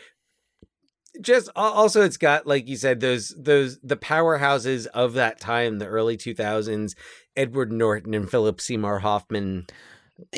[1.20, 5.86] just also it's got like you said those those the powerhouses of that time the
[5.86, 6.94] early 2000s
[7.36, 9.66] edward norton and philip seymour hoffman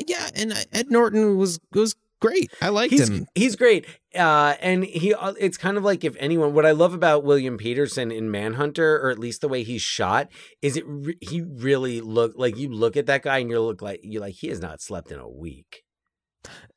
[0.07, 2.51] Yeah, and uh, Ed Norton was was great.
[2.61, 3.27] I liked he's him.
[3.35, 6.93] he's great uh and he uh, it's kind of like if anyone what i love
[6.93, 10.29] about William Petersen in manhunter or at least the way he's shot
[10.61, 13.81] is it re- he really look like you look at that guy and you look
[13.81, 15.83] like you like he has not slept in a week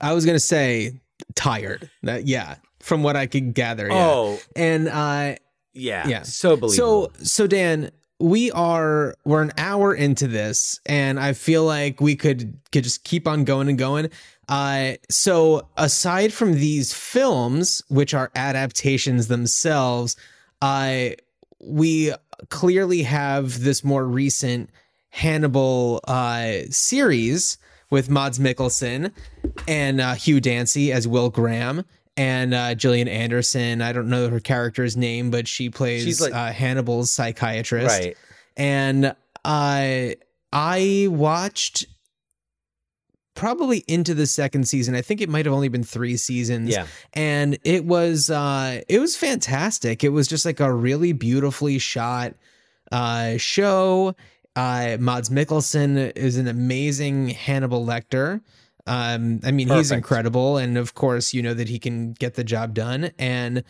[0.00, 1.00] I was gonna say
[1.34, 1.90] tired.
[2.02, 3.88] That yeah, from what I could gather.
[3.88, 4.10] Yeah.
[4.10, 5.36] oh and uh,
[5.72, 6.22] yeah Yeah.
[6.22, 11.64] so believable So so Dan, we are we're an hour into this, and I feel
[11.64, 14.10] like we could could just keep on going and going.
[14.48, 20.16] Uh, so aside from these films, which are adaptations themselves,
[20.62, 21.10] uh,
[21.60, 22.12] we
[22.48, 24.70] clearly have this more recent
[25.10, 27.58] Hannibal uh, series
[27.90, 29.12] with Mads Mikkelsen
[29.66, 31.84] and uh, Hugh Dancy as Will Graham
[32.18, 33.80] and uh, Gillian Anderson.
[33.80, 37.86] I don't know her character's name, but she plays like- uh, Hannibal's psychiatrist.
[37.98, 38.16] right
[38.56, 39.14] And
[39.44, 40.16] I
[40.52, 41.86] I watched
[43.34, 44.94] probably into the second season.
[44.96, 48.98] I think it might have only been three seasons yeah and it was uh it
[48.98, 52.34] was fantastic it was just like a really beautifully shot
[52.90, 54.16] uh show
[54.56, 58.40] uh Mads Mikkelsen is an amazing Hannibal Lecter
[58.88, 62.44] um I mean he's incredible and of course you know that he can get the
[62.44, 63.10] job done.
[63.18, 63.62] And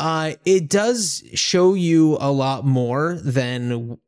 [0.00, 3.98] uh it does show you a lot more than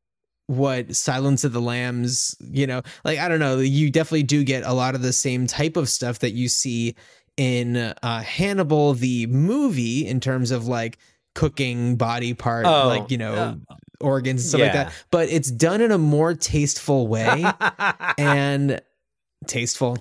[0.46, 4.62] what Silence of the Lambs, you know, like I don't know, you definitely do get
[4.64, 6.94] a lot of the same type of stuff that you see
[7.36, 10.98] in uh Hannibal the movie in terms of like
[11.34, 14.92] cooking body part Oh, like you know uh, organs and stuff like that.
[15.11, 17.44] But it's done in a more tasteful way
[18.18, 18.80] and
[19.46, 19.98] tasteful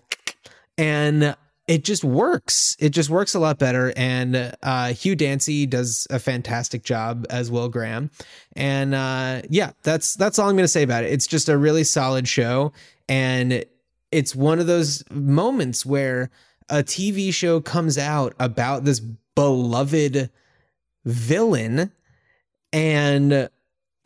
[0.77, 1.35] and
[1.67, 2.75] it just works.
[2.79, 3.93] It just works a lot better.
[3.95, 8.11] And uh hugh dancy does a fantastic job as will graham.
[8.55, 11.11] And uh yeah that's that's all i'm gonna say about it.
[11.11, 12.73] It's just a really solid show.
[13.07, 13.65] And
[14.11, 16.29] it's one of those moments where
[16.69, 20.29] a tv show comes out about this beloved
[21.05, 21.91] villain.
[22.71, 23.49] And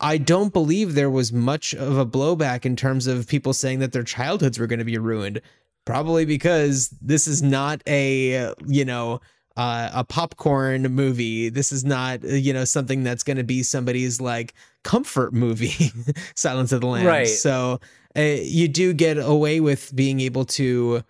[0.00, 3.92] I don't believe there was much of a blowback in terms of people saying that
[3.92, 5.40] their childhoods were going to be ruined.
[5.88, 9.22] Probably because this is not a, you know,
[9.56, 11.48] uh, a popcorn movie.
[11.48, 14.52] This is not, uh, you know, something that's going to be somebody's like
[14.84, 15.90] comfort movie,
[16.36, 17.06] Silence of the Lambs.
[17.06, 17.26] Right.
[17.26, 17.80] So
[18.14, 21.02] uh, you do get away with being able to,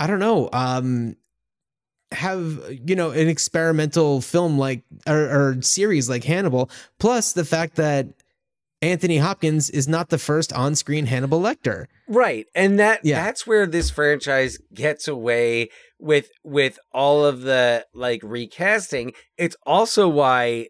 [0.00, 1.14] I don't know, um,
[2.10, 7.76] have you know an experimental film like or, or series like Hannibal, plus the fact
[7.76, 8.08] that
[8.82, 11.86] Anthony Hopkins is not the first on-screen Hannibal Lecter.
[12.08, 12.46] Right.
[12.54, 13.22] And that Yeah.
[13.24, 15.70] that's where this franchise gets away
[16.00, 19.12] with with all of the like recasting.
[19.38, 20.68] It's also why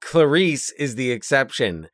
[0.00, 1.88] Clarice is the exception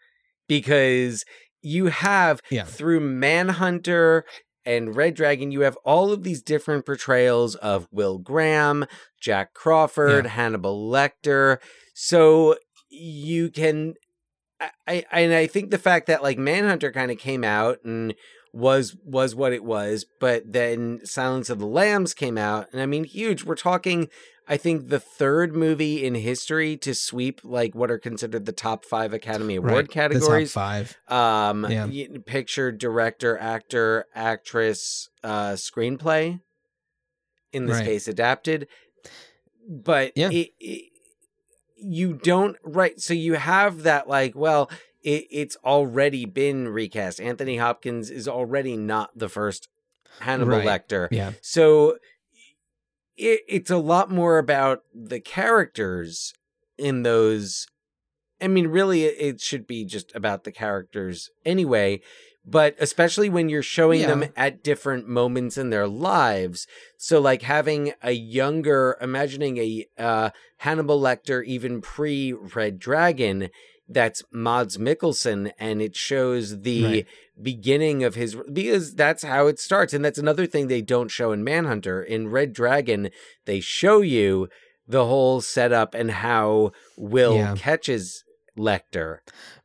[0.48, 1.24] because
[1.60, 2.64] you have Yeah.
[2.64, 4.24] through Manhunter
[4.64, 8.86] and Red Dragon, you have all of these different portrayals of Will Graham,
[9.20, 10.30] Jack Crawford, Yeah.
[10.30, 11.58] Hannibal Lecter.
[11.94, 12.56] So
[12.88, 13.94] you can
[14.60, 18.14] I, I and I think the fact that like Manhunter kind of came out and
[18.52, 22.86] was was what it was, but then Silence of the Lambs came out, and I
[22.86, 23.42] mean huge.
[23.44, 24.08] We're talking,
[24.46, 28.84] I think, the third movie in history to sweep like what are considered the top
[28.84, 30.52] five Academy Award The categories.
[30.52, 30.96] top five.
[31.08, 31.88] Um, Yeah.
[32.24, 36.40] picture, director, actor, actress, uh, screenplay.
[37.52, 37.86] In this Right.
[37.86, 38.66] case, adapted.
[39.68, 40.28] But Yeah.
[40.30, 40.92] it, it,
[41.76, 43.00] you don't right.
[43.00, 44.70] So you have that like, well,
[45.02, 47.20] it, it's already been recast.
[47.20, 49.68] Anthony Hopkins is already not the first
[50.20, 50.66] Hannibal Right.
[50.66, 51.08] Lecter.
[51.10, 51.32] Yeah.
[51.40, 51.98] So
[53.16, 56.34] it, it's a lot more about the characters
[56.78, 57.66] in those.
[58.40, 62.00] I mean, really, it, it should be just about the characters anyway.
[62.46, 64.08] But especially when you're showing Yeah.
[64.14, 66.66] them at different moments in their lives.
[66.98, 73.48] So, like having a younger, imagining a uh, Hannibal Lecter, even pre Red Dragon,
[73.88, 77.06] that's Mads Mikkelsen, and it shows the Right.
[77.40, 81.32] beginning of his because that's how it starts and that's another thing they don't show
[81.32, 83.10] in manhunter in red dragon
[83.44, 84.48] they show you
[84.86, 87.54] the whole setup and how will Yeah.
[87.56, 88.22] catches
[88.56, 89.18] lecter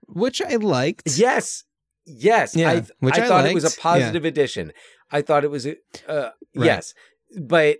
[0.07, 1.15] Which I liked.
[1.15, 1.63] yes
[2.10, 4.74] yes Yeah, i, which I I thought it was a positive addition
[5.12, 5.76] i thought it was a
[6.07, 6.66] uh, Right.
[6.66, 6.93] yes
[7.39, 7.78] but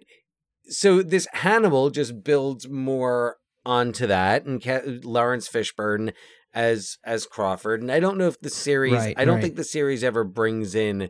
[0.70, 6.14] so this hannibal just builds more onto that and Ca- laurence fishburne
[6.54, 9.44] as as crawford and i don't know if the series Right, i don't right.
[9.44, 11.10] think the series ever brings in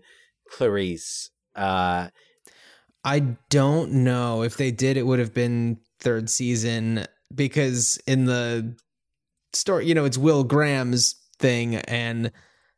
[0.52, 2.10] clarice uh
[3.02, 4.98] I don't know if they did.
[4.98, 7.06] It would have been third season.
[7.34, 8.76] because in the
[9.54, 12.30] story, you know, it's Will Graham's thing, and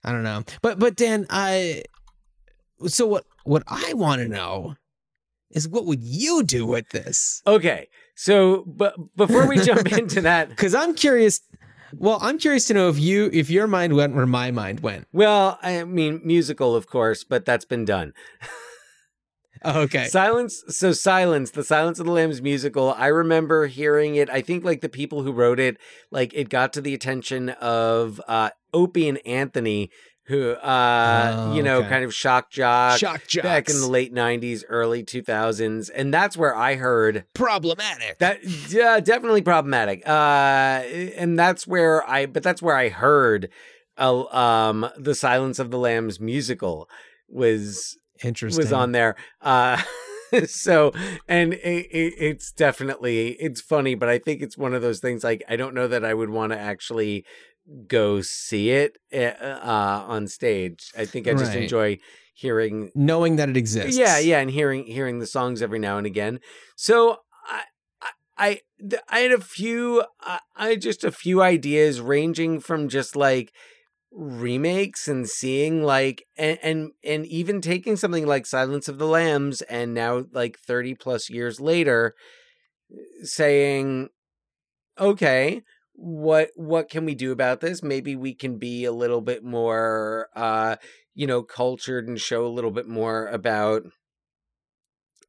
[0.04, 0.44] I don't know.
[0.62, 1.84] But but Dan, I
[2.88, 4.76] so what what I want to know
[5.52, 7.42] is what would you do with this?
[7.46, 7.88] Okay.
[8.16, 11.42] So, but before we jump into that, Because I'm curious.
[11.94, 15.08] Well, I'm curious to know if you if your mind went where my mind went.
[15.12, 18.14] well, I mean, musical, of course, but that's been done.
[19.64, 20.08] Oh, okay.
[20.08, 20.64] Silence.
[20.70, 22.96] So, Silence, the Silence of the Lambs musical.
[22.98, 24.28] I remember hearing it.
[24.30, 25.78] I think like the people who wrote it,
[26.10, 29.90] like it got to the attention of uh, Opie and Anthony,
[30.26, 31.90] who, uh, Oh, you know, okay.
[31.90, 32.98] kind of shock jock.
[33.00, 33.44] Shock jocks.
[33.44, 35.90] Back in the late 90s, early 2000s.
[35.94, 38.20] And that's where I heard problematic.
[38.20, 38.40] that
[38.72, 40.08] yeah, definitely problematic.
[40.08, 40.84] Uh,
[41.18, 43.50] and that's where I, but that's where I heard,
[43.98, 46.88] uh, um, the Silence of the Lambs musical
[47.28, 48.64] was Interesting.
[48.64, 49.16] was on there.
[49.42, 49.82] Uh,
[50.46, 50.94] so
[51.28, 55.24] and it, it, it's definitely it's funny, but I think it's one of those things.
[55.24, 57.26] Like I don't know that I would want to actually
[57.88, 60.92] go see it uh, on stage.
[60.98, 61.62] I think I just Right.
[61.64, 62.00] enjoy
[62.34, 63.98] hearing knowing that it exists.
[63.98, 66.40] yeah, yeah, and hearing hearing the songs every now and again.
[66.76, 67.64] So I
[68.38, 68.62] I
[69.10, 73.54] I, had a few I, I just a few ideas ranging from just like
[74.12, 79.62] remakes and seeing like and, and and even taking something like Silence of the Lambs
[79.64, 82.16] and now like 30 plus years later
[83.24, 84.10] saying
[85.00, 85.62] okay
[85.94, 90.30] what what can we do about this maybe we can be a little bit more
[90.36, 90.76] uh
[91.14, 93.84] you know cultured and show a little bit more about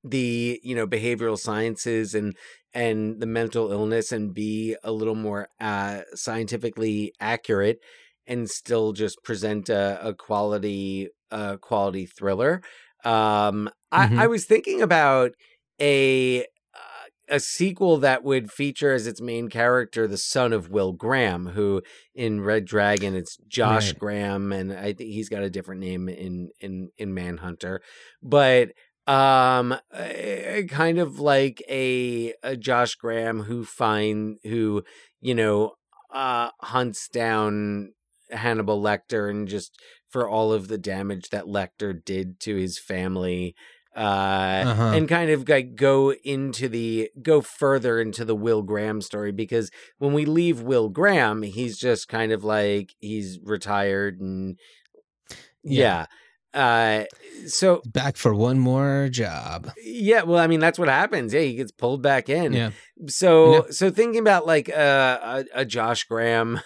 [0.04, 2.36] the you know behavioral sciences and
[2.74, 7.78] and the mental illness and be a little more uh scientifically accurate
[8.26, 12.62] and still just present a, a quality uh quality thriller
[13.04, 13.72] um Mhm.
[13.92, 15.32] i i was thinking about
[15.80, 16.44] a
[17.28, 21.82] a sequel that would feature as its main character the son of Will Graham, who
[22.14, 23.98] in Red Dragon it's Josh Right.
[23.98, 27.80] Graham, and I think he's got a different name in in in Manhunter,
[28.22, 28.70] but
[29.06, 34.84] um eh, kind of like a, a Josh Graham who find who
[35.20, 35.72] you know
[36.12, 37.94] uh hunts down
[38.30, 43.54] Hannibal Lecter and just for all of the damage that Lecter did to his family
[43.94, 44.92] uh Uh-huh.
[44.94, 49.70] and kind of like go into the go further into the Will Graham story because
[49.98, 54.58] when we leave Will Graham he's just kind of like he's retired and
[55.62, 56.06] yeah,
[56.54, 57.04] uh
[57.46, 59.70] so Back for one more job.
[59.84, 62.70] yeah well I mean that's what happens yeah he gets pulled back in Yeah.
[63.08, 63.60] so Yeah.
[63.70, 66.60] so thinking about like uh, a a Josh Graham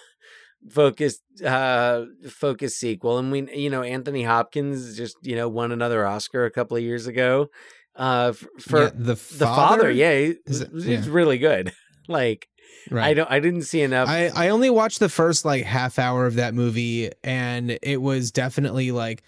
[0.71, 6.07] focused uh focus sequel and we you know Anthony Hopkins just you know won another
[6.07, 7.49] Oscar a couple of years ago
[7.95, 11.05] uh for Yeah, the the father, yeah he, it- he's yeah.
[11.09, 11.73] really good
[12.09, 12.49] like
[12.91, 13.05] Right.
[13.07, 16.27] I don't I didn't see enough I, I only watched the first like half hour
[16.27, 19.23] of that movie and it was definitely like,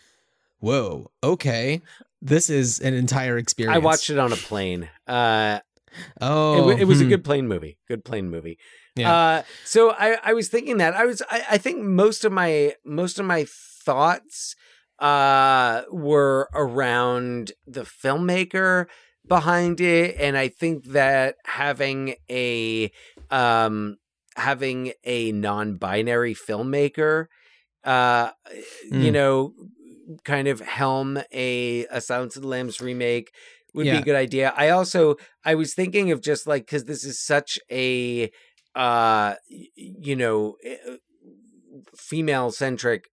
[0.61, 1.81] whoa, okay.
[2.23, 3.77] This is an entire experience.
[3.77, 5.61] I watched it on a plane uh
[6.21, 7.11] Oh, it, it was a hmm.
[7.11, 8.59] good plane movie good plane movie
[8.99, 9.13] Yeah.
[9.13, 12.75] Uh, so I, I was thinking that I was I, I think most of my
[12.85, 14.55] most of my thoughts
[14.99, 18.87] uh were around the filmmaker
[19.27, 22.91] behind it and I think that having a
[23.31, 23.99] um
[24.37, 27.27] having a non-binary filmmaker
[27.85, 28.31] uh
[28.83, 29.13] you Mm.
[29.13, 29.55] know
[30.25, 33.31] kind of helm a a Silence of the Lambs remake
[33.75, 34.53] would be a good idea.
[34.57, 38.31] I also I was thinking of just like cuz this is such a
[38.79, 39.35] uh
[39.75, 40.55] you know
[41.97, 43.05] female centric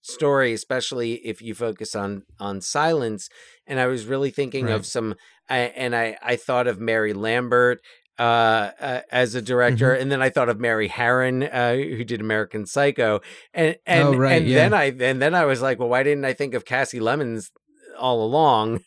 [0.00, 3.28] story especially if you focus on on silence
[3.66, 4.74] and i was really thinking Right.
[4.74, 5.14] of some
[5.50, 7.80] I, and i i thought of mary lambert
[8.18, 10.02] uh, uh as a director Mm-hmm.
[10.02, 13.20] and then i thought of mary harron uh who did american psycho
[13.52, 14.56] and and Oh, right, and yeah.
[14.56, 17.50] then i and then i was like well why didn't i think of kasi lemmons
[17.98, 18.80] all along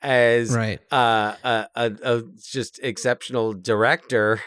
[0.00, 0.78] as right.
[0.92, 2.22] uh, a, a, a
[2.52, 4.40] just exceptional director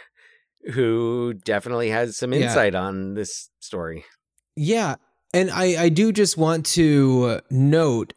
[0.73, 2.41] who definitely has some Yeah.
[2.41, 4.05] insight on this story.
[4.55, 4.95] Yeah.
[5.33, 8.13] And I, I do just want to note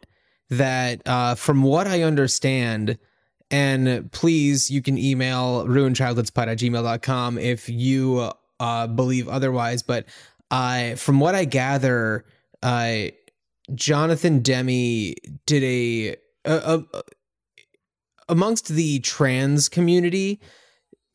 [0.49, 2.97] that uh, from what I understand,
[3.49, 9.81] and please, you can email ruinchildhoodspot at gmail.com if you uh, believe otherwise.
[9.81, 10.05] But
[10.51, 12.25] I, from what I gather,
[12.61, 13.05] uh,
[13.73, 15.13] Jonathan Demme
[15.45, 17.01] did a, a, a
[18.29, 20.41] amongst the trans community.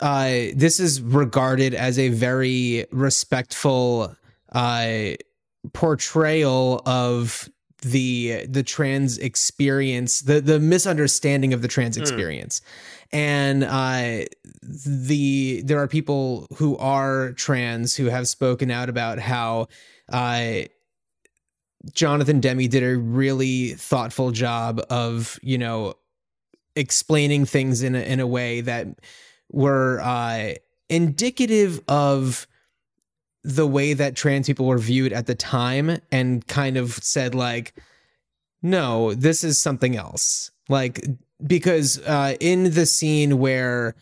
[0.01, 4.15] Uh, this is regarded as a very respectful
[4.53, 5.11] uh,
[5.73, 7.49] portrayal of
[7.83, 12.61] the the trans experience, the the misunderstanding of the trans experience.
[13.13, 14.27] And uh
[14.63, 19.69] the there are people who are trans who have spoken out about how
[20.13, 20.63] uh
[21.93, 25.95] Jonathan Demme did a really thoughtful job of, you know,
[26.77, 28.87] explaining things in a, in a way that
[29.51, 30.55] were uh,
[30.89, 32.47] indicative of
[33.43, 37.75] the way that trans people were viewed at the time and kind of said like
[38.63, 40.51] no this is something else.
[40.69, 41.07] Like
[41.47, 43.95] because uh in the scene where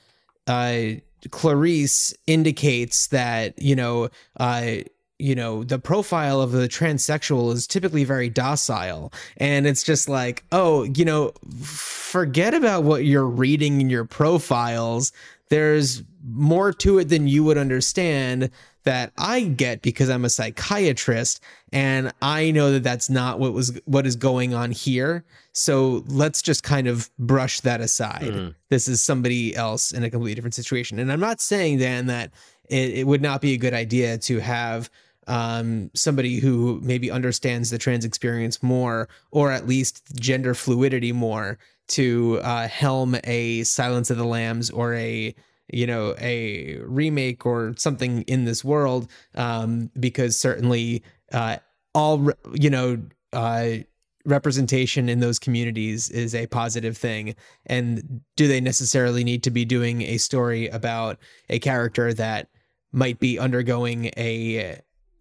[0.49, 0.83] uh
[1.31, 4.09] clarice indicates that you know
[4.39, 4.77] uh
[5.21, 9.13] you know the profile of the transsexual is typically very docile.
[9.37, 15.13] And it's just like oh you know forget about what you're reading in your profiles
[15.51, 18.51] there's more to it than you would understand
[18.85, 21.41] that I get because I'm a psychiatrist
[21.73, 25.25] and I know that that's not what was what is going on here.
[25.53, 28.55] So let's just kind of brush that aside.
[28.71, 30.99] This is somebody else in a completely different situation.
[30.99, 32.31] And I'm not saying Dan that
[32.69, 34.89] it, it would not be a good idea to have
[35.27, 41.59] um, somebody who maybe understands the trans experience more, or at least gender fluidity more,
[41.89, 45.35] to uh, helm a Silence of the Lambs or a
[45.71, 51.03] you know a remake or something in this world, um, because certainly
[51.33, 51.57] uh,
[51.95, 53.03] all re- you know.
[53.33, 53.79] Uh,
[54.25, 57.35] representation in those communities is a positive thing
[57.65, 62.51] and do they necessarily need to be doing a story about a character that
[62.93, 64.79] might be undergoing a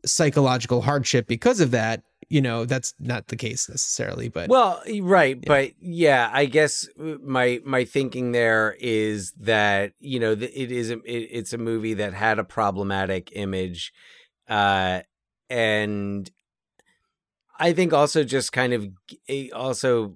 [0.08, 5.40] psychological hardship because of that you know that's not the case necessarily but Well, right,
[5.46, 10.90] but yeah, I guess uh, my my thinking there is that you know it is
[10.90, 13.94] a, it, it's a movie that had a problematic image,
[14.50, 15.02] uh,
[15.50, 16.30] and
[17.58, 18.88] I think also just kind of
[19.54, 20.16] also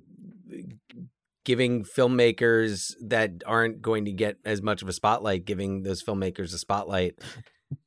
[1.43, 6.53] giving filmmakers that aren't going to get as much of a spotlight, giving those filmmakers
[6.53, 7.15] a spotlight.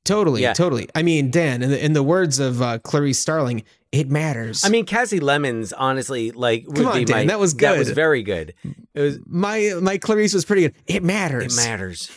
[0.05, 0.53] Totally Yeah.
[0.53, 4.65] totally i mean dan in the, in the words of uh, clarice starling it matters
[4.65, 7.75] I mean, Kasi Lemmons, honestly, like would Come on, be Dan, my, that was good.
[7.75, 8.53] That was very good.
[8.93, 9.19] It was.
[9.25, 11.57] my my clarice was pretty good it matters.
[11.57, 12.11] It matters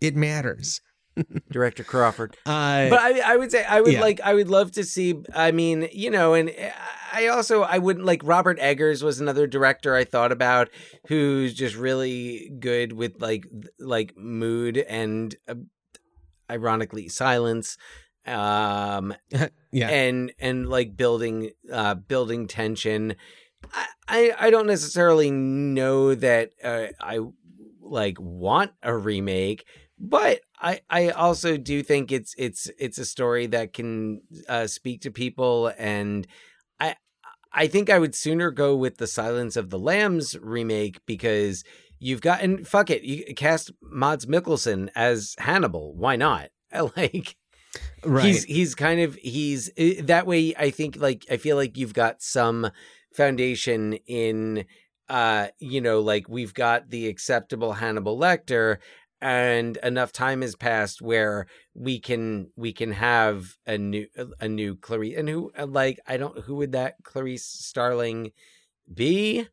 [0.00, 0.80] it matters
[1.52, 2.36] Director Crawford.
[2.46, 4.00] uh but I, I would say I would yeah.
[4.00, 5.14] like I would love to see.
[5.34, 6.50] I mean, you know, and
[7.12, 10.68] I also I wouldn't like Robert Eggers was another director I thought about
[11.06, 13.46] who's just really good with like
[13.78, 15.54] like mood and uh,
[16.50, 17.76] ironically silence.
[18.26, 19.14] Um,
[19.76, 23.14] yeah and and like building uh building tension
[23.72, 27.20] i i, I don't necessarily know that uh, i
[27.82, 29.66] like want a remake
[29.98, 35.02] but i i also do think it's it's it's a story that can uh speak
[35.02, 36.26] to people and
[36.80, 36.96] i
[37.52, 41.64] i think i would sooner go with the silence of the lambs remake because
[41.98, 45.94] you've got and fuck it you cast Mads Mikkelsen as hannibal.
[45.94, 46.50] Why not?
[46.96, 47.36] Like
[48.04, 48.24] right.
[48.24, 51.94] he's he's kind of he's eh, that way i think like i feel like you've
[51.94, 52.70] got some
[53.14, 54.64] foundation in
[55.08, 58.78] uh you know like we've got the acceptable hannibal lecter
[59.20, 64.06] and enough time has passed where we can we can have a new
[64.40, 68.30] a new clarice and who like i don't who would that clarice starling
[68.92, 69.46] be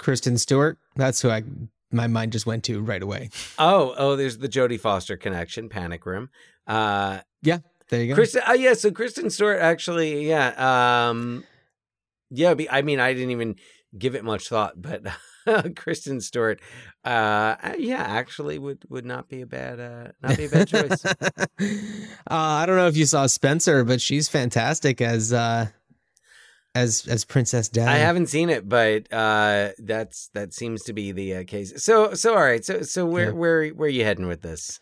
[0.00, 1.44] kristen stewart that's who i
[1.92, 6.04] my mind just went to right away oh oh there's the jodie foster connection panic
[6.04, 6.28] room
[6.66, 7.58] uh yeah,
[7.88, 11.44] there you go Kristen, oh yeah, so Kristen Stewart actually, yeah, um,
[12.30, 12.54] yeah.
[12.54, 13.56] Be, I mean, I didn't even
[13.96, 15.02] give it much thought, but
[15.76, 16.60] Kristen Stewart,
[17.04, 21.04] uh, yeah, actually would would not be a bad, uh, not be a bad choice.
[21.06, 21.14] uh,
[22.30, 25.68] I don't know if you saw Spencer, but she's fantastic as uh,
[26.74, 27.84] as as Princess Di.
[27.84, 31.82] I haven't seen it, but uh, that's that seems to be the uh, case.
[31.82, 33.32] So, so all right, so so where Yeah.
[33.32, 34.80] where where are you heading with this?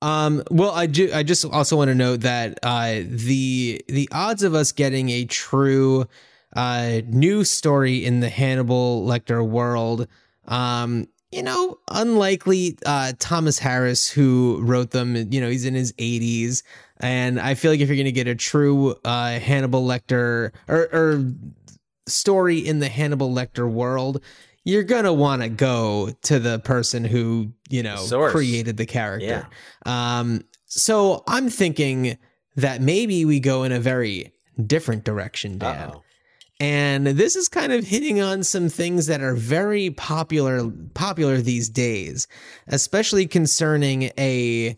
[0.00, 1.10] Um, well, I do.
[1.12, 5.24] I just also want to note that uh, the the odds of us getting a
[5.24, 6.06] true
[6.54, 10.06] uh, new story in the Hannibal Lecter world,
[10.46, 12.78] um, you know, unlikely.
[12.86, 16.62] Uh, Thomas Harris, who wrote them, you know, he's in his 80s,
[17.00, 20.88] and I feel like if you're going to get a true uh, Hannibal Lecter or,
[20.92, 21.24] or
[22.10, 24.22] story in the Hannibal Lecter world.
[24.64, 28.32] You're gonna want to go to the person who you know source.
[28.32, 29.48] created the character.
[29.86, 30.18] Yeah.
[30.20, 32.18] Um, so I'm thinking
[32.56, 34.32] that maybe we go in a very
[34.66, 35.90] different direction, Dan.
[35.90, 36.02] Uh-oh.
[36.60, 41.68] And this is kind of hitting on some things that are very popular popular these
[41.68, 42.26] days,
[42.66, 44.76] especially concerning a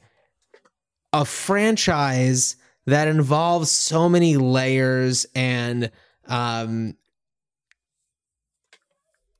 [1.13, 2.57] a franchise
[2.87, 5.91] that involves so many layers and
[6.27, 6.97] um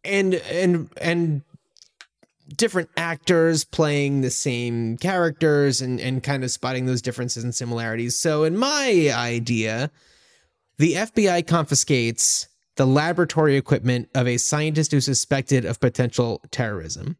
[0.05, 1.43] and and and
[2.57, 8.19] different actors playing the same characters and and kind of spotting those differences and similarities
[8.19, 9.91] so in my idea
[10.81, 17.19] the FBI confiscates the laboratory equipment of a scientist who's suspected of potential terrorism.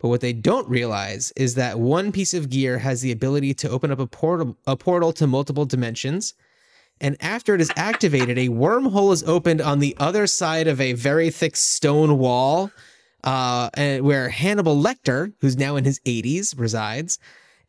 [0.00, 3.70] But what they don't realize is that one piece of gear has the ability to
[3.70, 6.34] open up a portal, a portal to multiple dimensions.
[7.00, 10.94] And after it is activated, a wormhole is opened on the other side of a
[10.94, 12.70] very thick stone wall,
[13.24, 13.70] uh,
[14.00, 17.18] where Hannibal Lecter, who's now in his 80s, resides.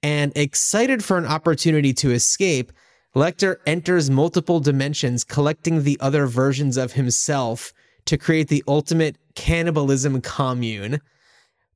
[0.02, 2.72] And excited for an opportunity to escape,
[3.16, 7.74] Lecter enters multiple dimensions, collecting the other versions of himself
[8.06, 11.02] to create the ultimate cannibalism commune.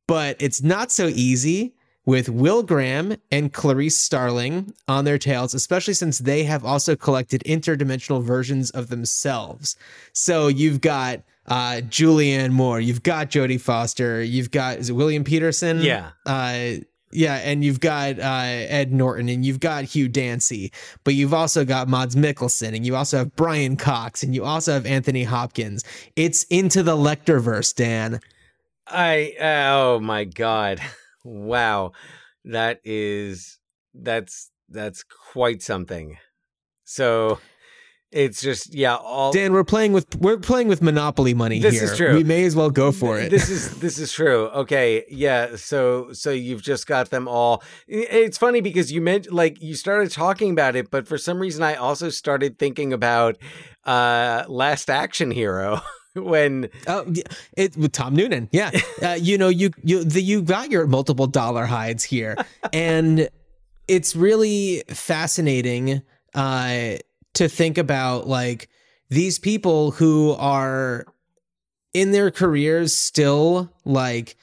[0.07, 1.73] But it's not so easy
[2.05, 7.43] with Will Graham and Clarice Starling on their tails, especially since they have also collected
[7.45, 9.75] interdimensional versions of themselves.
[10.13, 15.23] So you've got uh, Julianne Moore, you've got Jodie Foster, you've got is it William
[15.23, 15.81] Petersen?
[15.81, 16.11] Yeah.
[16.25, 20.71] Uh, yeah, and you've got uh, Ed Norton and you've got Hugh Dancy,
[21.05, 24.73] but you've also got Mads Mikkelsen and you also have Brian Cox and you also
[24.73, 25.83] have Anthony Hopkins.
[26.15, 28.19] It's into the Lecterverse, Dan.
[28.87, 30.81] I oh my god.
[31.27, 31.93] Wow.
[32.43, 33.57] That is
[33.95, 36.17] that's that's quite something.
[36.83, 37.39] So
[38.11, 41.69] it's just yeah, all Dan, we're playing with we're playing with Monopoly money here.
[41.69, 41.91] This here.
[41.91, 42.13] is true.
[42.13, 43.29] We may as well go for it.
[43.29, 44.45] This is this is true.
[44.47, 45.55] Okay, yeah.
[45.55, 47.63] So so you've just got them all.
[47.87, 51.61] It's funny because you meant like you started talking about it, but for some reason
[51.63, 53.37] I also started thinking about
[53.83, 55.81] uh Last Action Hero
[56.15, 57.05] when Oh,
[57.57, 58.49] it with Tom Noonan.
[58.51, 58.71] Yeah,
[59.03, 62.35] uh, you know, you you the, you got your multiple Dolarhydes here,
[62.73, 63.29] and
[63.87, 66.01] it's really fascinating
[66.33, 66.95] uh,
[67.33, 68.69] to think about like
[69.09, 71.05] these people who are
[71.93, 74.35] in their careers still like,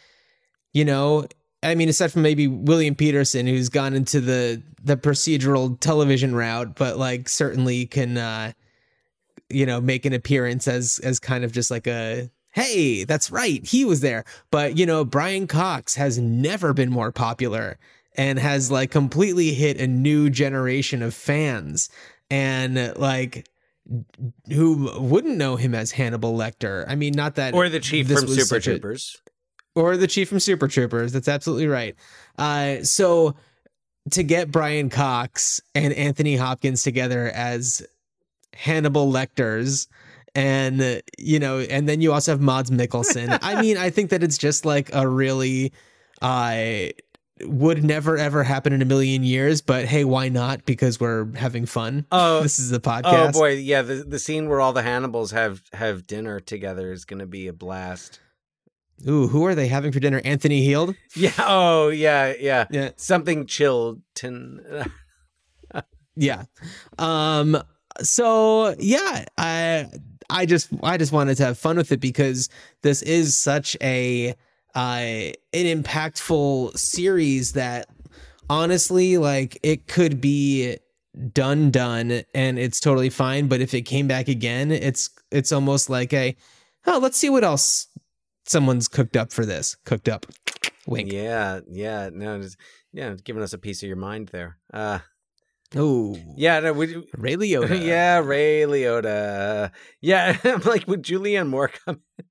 [0.73, 1.27] you know.
[1.65, 6.75] I mean, aside from maybe William Petersen, who's gone into the the procedural television route,
[6.75, 8.53] but like certainly can uh,
[9.53, 13.65] you know make an appearance as as kind of just like a hey that's right
[13.67, 17.79] he was there but you know brian cox has never been more popular
[18.17, 21.89] and has like completely hit a new generation of fans
[22.31, 23.47] and like
[24.49, 28.27] who wouldn't know him as hannibal lecter i mean not that or the chief from
[28.29, 29.21] Super such a- Troopers.
[29.75, 31.13] or the chief from Super Troopers.
[31.13, 31.97] That's absolutely right.
[32.39, 33.35] Uh, so
[34.11, 37.83] to get Brian Cox and Anthony Hopkins together as
[38.55, 39.89] Hannibal Lecters,
[40.35, 43.39] and you know, and then you also have Mads Mikkelsen.
[43.43, 45.73] I mean, I think that it's just like a really,
[46.21, 46.91] uh,
[47.43, 49.61] would never ever happen in a million years.
[49.61, 50.65] But hey, why not?
[50.65, 52.07] Because we're having fun.
[52.13, 53.31] Oh, this is a podcast.
[53.31, 57.05] Oh boy, yeah, the the scene where all the Hannibals have have dinner together is
[57.05, 58.21] going to be a blast.
[59.09, 60.21] Ooh, who are they having for dinner?
[60.25, 60.95] Anthony Heald.
[61.17, 61.33] Yeah.
[61.39, 62.67] Oh, yeah, yeah.
[62.71, 62.91] Yeah.
[62.97, 64.61] Something Chilton.
[66.15, 66.45] yeah
[66.99, 67.57] um
[68.01, 69.87] so yeah i
[70.31, 72.49] i just i just wanted to have fun with it because
[72.83, 74.35] this is such a
[74.75, 77.89] uh an impactful series that
[78.49, 80.77] honestly like it could be
[81.33, 85.91] done done and it's totally fine but if it came back again it's it's almost
[85.91, 86.35] like a
[86.87, 87.87] oh let's see what else
[88.45, 90.27] someone's cooked up for this cooked up
[90.87, 92.11] wink Yeah, yeah.
[92.13, 92.57] No, just,
[92.93, 94.59] yeah, giving us a piece of your mind there.
[94.73, 95.01] Uh,
[95.77, 99.71] oh yeah, no, would, ray liotta yeah, Ray Liotta.
[100.01, 102.01] Yeah, I'm like, would Julianne Moore come?
[102.19, 102.25] in?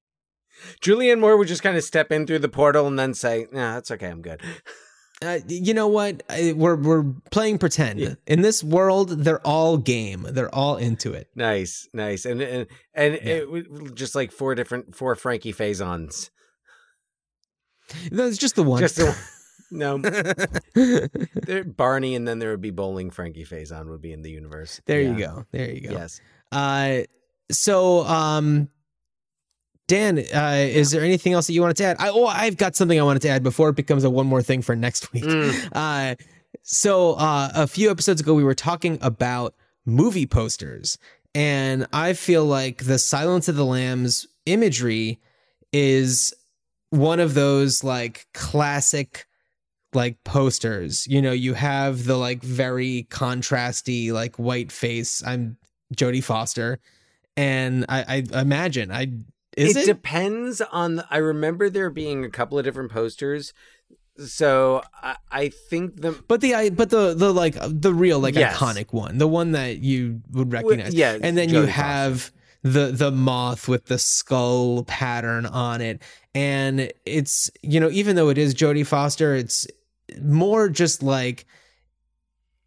[0.82, 3.76] Julianne Moore would just kind of step in through the portal and then say, "Nah,
[3.76, 4.08] that's okay.
[4.08, 4.42] I'm good."
[5.24, 6.24] Uh, you know what?
[6.30, 8.00] I, we're we're playing pretend.
[8.00, 8.14] Yeah.
[8.26, 10.26] In this world, they're all game.
[10.30, 11.30] They're all into it.
[11.36, 16.32] Nice, nice, and and and it just like four different four Frankie Faisons.
[18.12, 18.80] That's just the one.
[18.80, 19.16] Just a,
[19.72, 19.98] no,
[20.76, 23.10] there, Barney, and then there would be bowling.
[23.10, 24.82] Frankie Faison would be in the universe.
[24.86, 25.12] there Yeah.
[25.12, 25.46] you go.
[25.52, 25.94] There you go.
[25.94, 26.22] Yes.
[26.52, 27.02] Uh,
[27.52, 28.70] so um,
[29.88, 31.98] Dan, uh, is there anything else that you wanted to add?
[32.00, 34.42] I oh, I've got something I wanted to add before it becomes a one more
[34.42, 35.24] thing for next week.
[35.24, 35.70] Mm.
[35.74, 36.16] Uh,
[36.64, 40.98] so uh, a few episodes ago, we were talking about movie posters,
[41.34, 45.20] and I feel like the Silence of the Lambs imagery
[45.72, 46.34] is
[46.90, 49.26] one of those like classic
[49.94, 51.08] like posters.
[51.08, 55.24] You know, you have the like very contrasty like white face.
[55.26, 55.58] I'm
[55.96, 56.80] Jodie Foster,
[57.36, 59.12] and I, I imagine I
[59.58, 60.96] is it, it, depends on.
[60.98, 63.54] The, I remember there being a couple of different posters.
[64.26, 68.36] So I, I think the But the I but the the like the real like
[68.36, 68.56] Yes.
[68.58, 70.94] iconic one, the one that you would recognize.
[70.94, 71.72] yeah, and then Jodie you Foster.
[71.72, 72.32] have
[72.64, 76.00] the the moth with the skull pattern on it
[76.36, 79.66] and it's you know even though it is Jodie Foster it's
[80.22, 81.46] more just like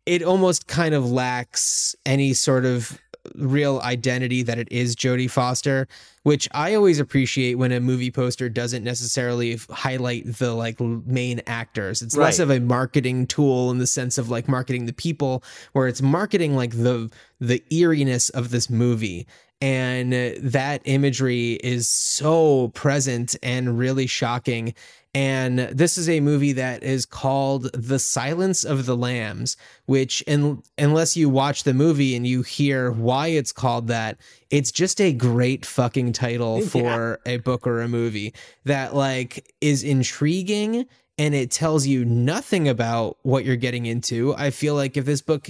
[0.06, 2.98] it almost kind of lacks any sort of
[3.36, 5.88] real identity that it is Jodie Foster,
[6.24, 12.02] which I always appreciate when a movie poster doesn't necessarily highlight the like main actors.
[12.02, 15.42] It's less of a marketing tool in the sense of like marketing the people,
[15.72, 17.10] where it's marketing like the
[17.40, 19.26] the eeriness of this movie.
[19.60, 24.74] And uh, that imagery is so present and really shocking.
[25.14, 30.60] And this is a movie that is called The Silence of the Lambs, which, in,
[30.76, 34.18] unless you watch the movie and you hear why it's called that,
[34.50, 38.34] it's just a great fucking title for a book or a movie
[38.64, 40.84] that, like, is intriguing
[41.16, 44.34] and it tells you nothing about what you're getting into.
[44.34, 45.48] I feel like if this book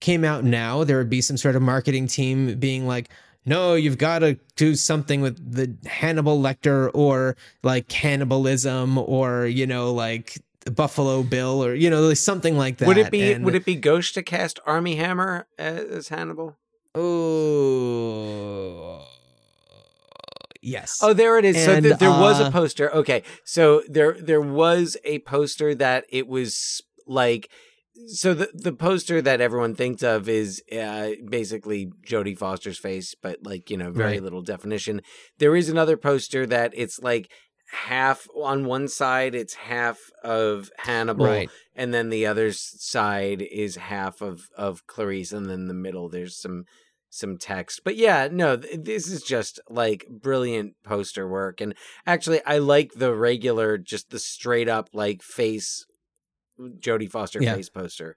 [0.00, 3.08] came out now, there would be some sort of marketing team being like,
[3.46, 9.66] no, you've got to do something with the Hannibal Lecter or like cannibalism or, you
[9.66, 10.38] know, like
[10.74, 12.88] Buffalo Bill or, you know, something like that.
[12.88, 16.56] Would it be And- would it be Ghost to cast Armie Hammer as Hannibal?
[17.76, 19.02] Oh,
[20.62, 20.98] yes.
[21.02, 21.64] Oh, there it is.
[21.64, 22.92] so th- there was a uh, poster.
[22.94, 27.48] Okay, so there there was a poster that it was like.
[28.08, 33.38] So the the poster that everyone thinks of is uh, basically Jodie Foster's face, but
[33.44, 34.22] like you know, very Right.
[34.22, 35.00] little definition.
[35.38, 37.30] There is another poster that it's like
[37.72, 41.50] half on one side, it's half of Hannibal, Right.
[41.74, 46.36] and then the other side is half of of Clarice, and then the middle there's
[46.40, 46.64] some
[47.08, 47.80] some text.
[47.82, 51.60] But yeah, no, th- this is just like brilliant poster work.
[51.62, 51.74] And
[52.06, 55.86] actually, I like the regular, just the straight up like face
[56.58, 57.54] Jodie Foster Yeah.
[57.54, 58.16] face poster.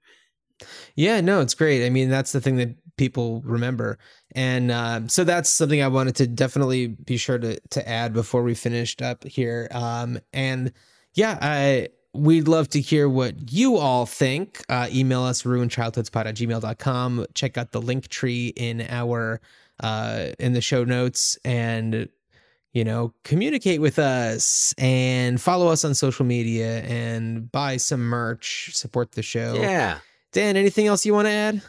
[0.96, 1.86] Yeah, no, it's great.
[1.86, 3.98] I mean, that's the thing that people remember,
[4.36, 8.44] and um, so that's something I wanted to definitely be sure to to add before
[8.44, 9.70] we finished up here.
[9.72, 10.74] Um, and
[11.14, 14.62] yeah, I we'd love to hear what you all think.
[14.68, 17.26] Uh, email us ruinchildhoodspot at gmail.com.
[17.36, 19.40] Check out the link tree in our
[19.82, 22.10] uh, in the show notes and
[22.74, 28.72] you know, communicate with us and follow us on social media and buy some merch,
[28.74, 29.56] support the show.
[29.56, 30.00] Yeah.
[30.32, 31.62] Dan, anything else you want to add?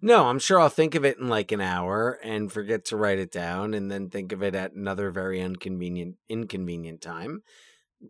[0.00, 3.18] No, I'm sure I'll think of it in like an hour and forget to write
[3.18, 7.42] it down and then think of it at another very inconvenient inconvenient time.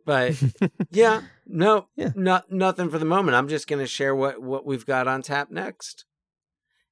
[0.05, 0.41] But
[0.91, 2.11] yeah, no, Yeah.
[2.15, 3.37] not nothing for the moment.
[3.37, 6.05] I'm just gonna share what what we've got on tap next.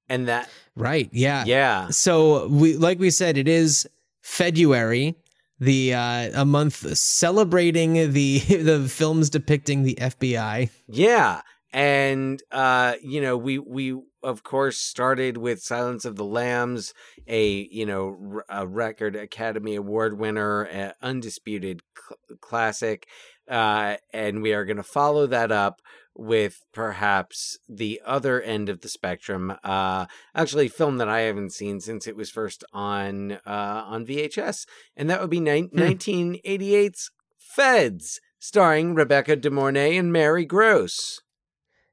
[0.08, 1.10] And that Right.
[1.12, 1.44] Yeah.
[1.44, 1.88] yeah.
[1.90, 3.86] So we like we said, it is
[4.22, 5.14] February,
[5.58, 10.70] the uh, a month celebrating the the films depicting the FBI.
[10.88, 11.42] Yeah.
[11.72, 16.94] And uh, you know, we we of course started with Silence of the Lambs,
[17.26, 23.06] a you know a record Academy Award winner, undisputed cl- classic,
[23.48, 25.80] uh, and we are going to follow that up
[26.16, 29.56] with perhaps the other end of the spectrum.
[29.62, 34.06] Uh, actually, a film that I haven't seen since it was first on uh, on
[34.06, 34.66] VHS,
[34.96, 41.20] and that would be ni- 1988's Feds, starring Rebecca De Mornay and Mary Gross.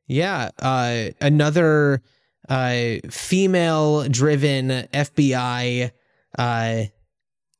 [0.07, 0.49] Yeah.
[0.59, 2.01] Uh, another
[2.49, 5.91] uh, female driven FBI
[6.37, 6.83] uh,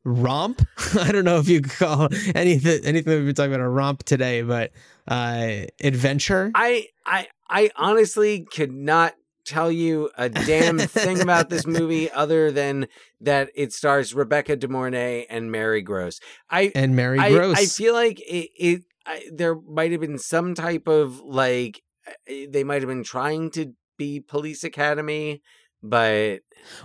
[0.04, 0.62] romp.
[1.00, 4.04] I don't know if you could call anything anything we've been talking about a romp
[4.04, 4.72] today, but
[5.08, 6.52] uh, adventure.
[6.56, 9.14] I I I honestly could not
[9.46, 12.88] tell you a damn thing about this movie other than
[13.22, 16.20] that it stars Rebecca De Mornay and Mary Gross.
[16.50, 17.58] I and Mary I, Gross.
[17.58, 22.34] I feel like it, it I, there might have been some type of like uh,
[22.50, 25.42] they might have been trying to be Police Academy,
[25.82, 26.40] but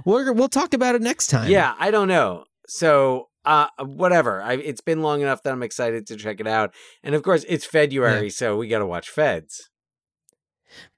[0.05, 1.51] We're, we'll talk about it next time.
[1.51, 2.45] yeah, I don't know.
[2.67, 4.43] So uh whatever.
[4.43, 6.75] I, it's been long enough that I'm excited to check it out.
[7.03, 9.71] And of course, it's February, so we got to watch Feds.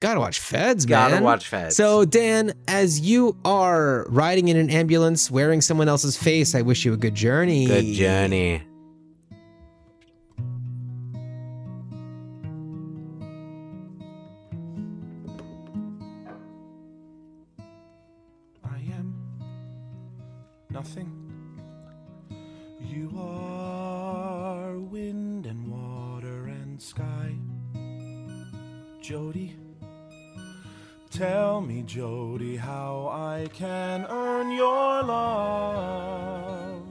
[0.01, 1.19] Gotta watch Feds, Got man.
[1.21, 1.77] to watch Feds.
[1.77, 6.83] So, Dan, as you are riding in an ambulance wearing someone else's face, I wish
[6.83, 7.67] you a good journey.
[7.67, 8.63] good journey.
[18.63, 19.15] I am
[20.69, 21.10] nothing.
[29.11, 29.53] Jody.
[31.09, 36.81] Tell me, Jody, how I can earn your love.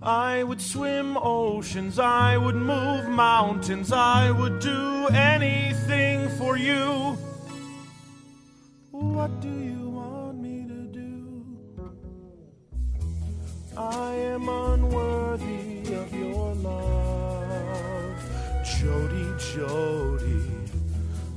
[0.00, 7.18] I would swim oceans, I would move mountains, I would do anything for you.
[8.92, 11.44] What do you want me to do?
[13.76, 18.18] I am unworthy of your love,
[18.78, 20.09] Jody Jody.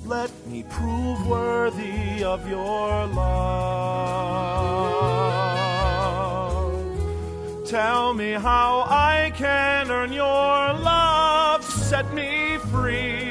[0.06, 3.24] Let me prove worthy of your love.
[7.66, 11.64] Tell me how I can earn your love.
[11.64, 13.23] Set me free.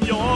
[0.00, 0.33] from your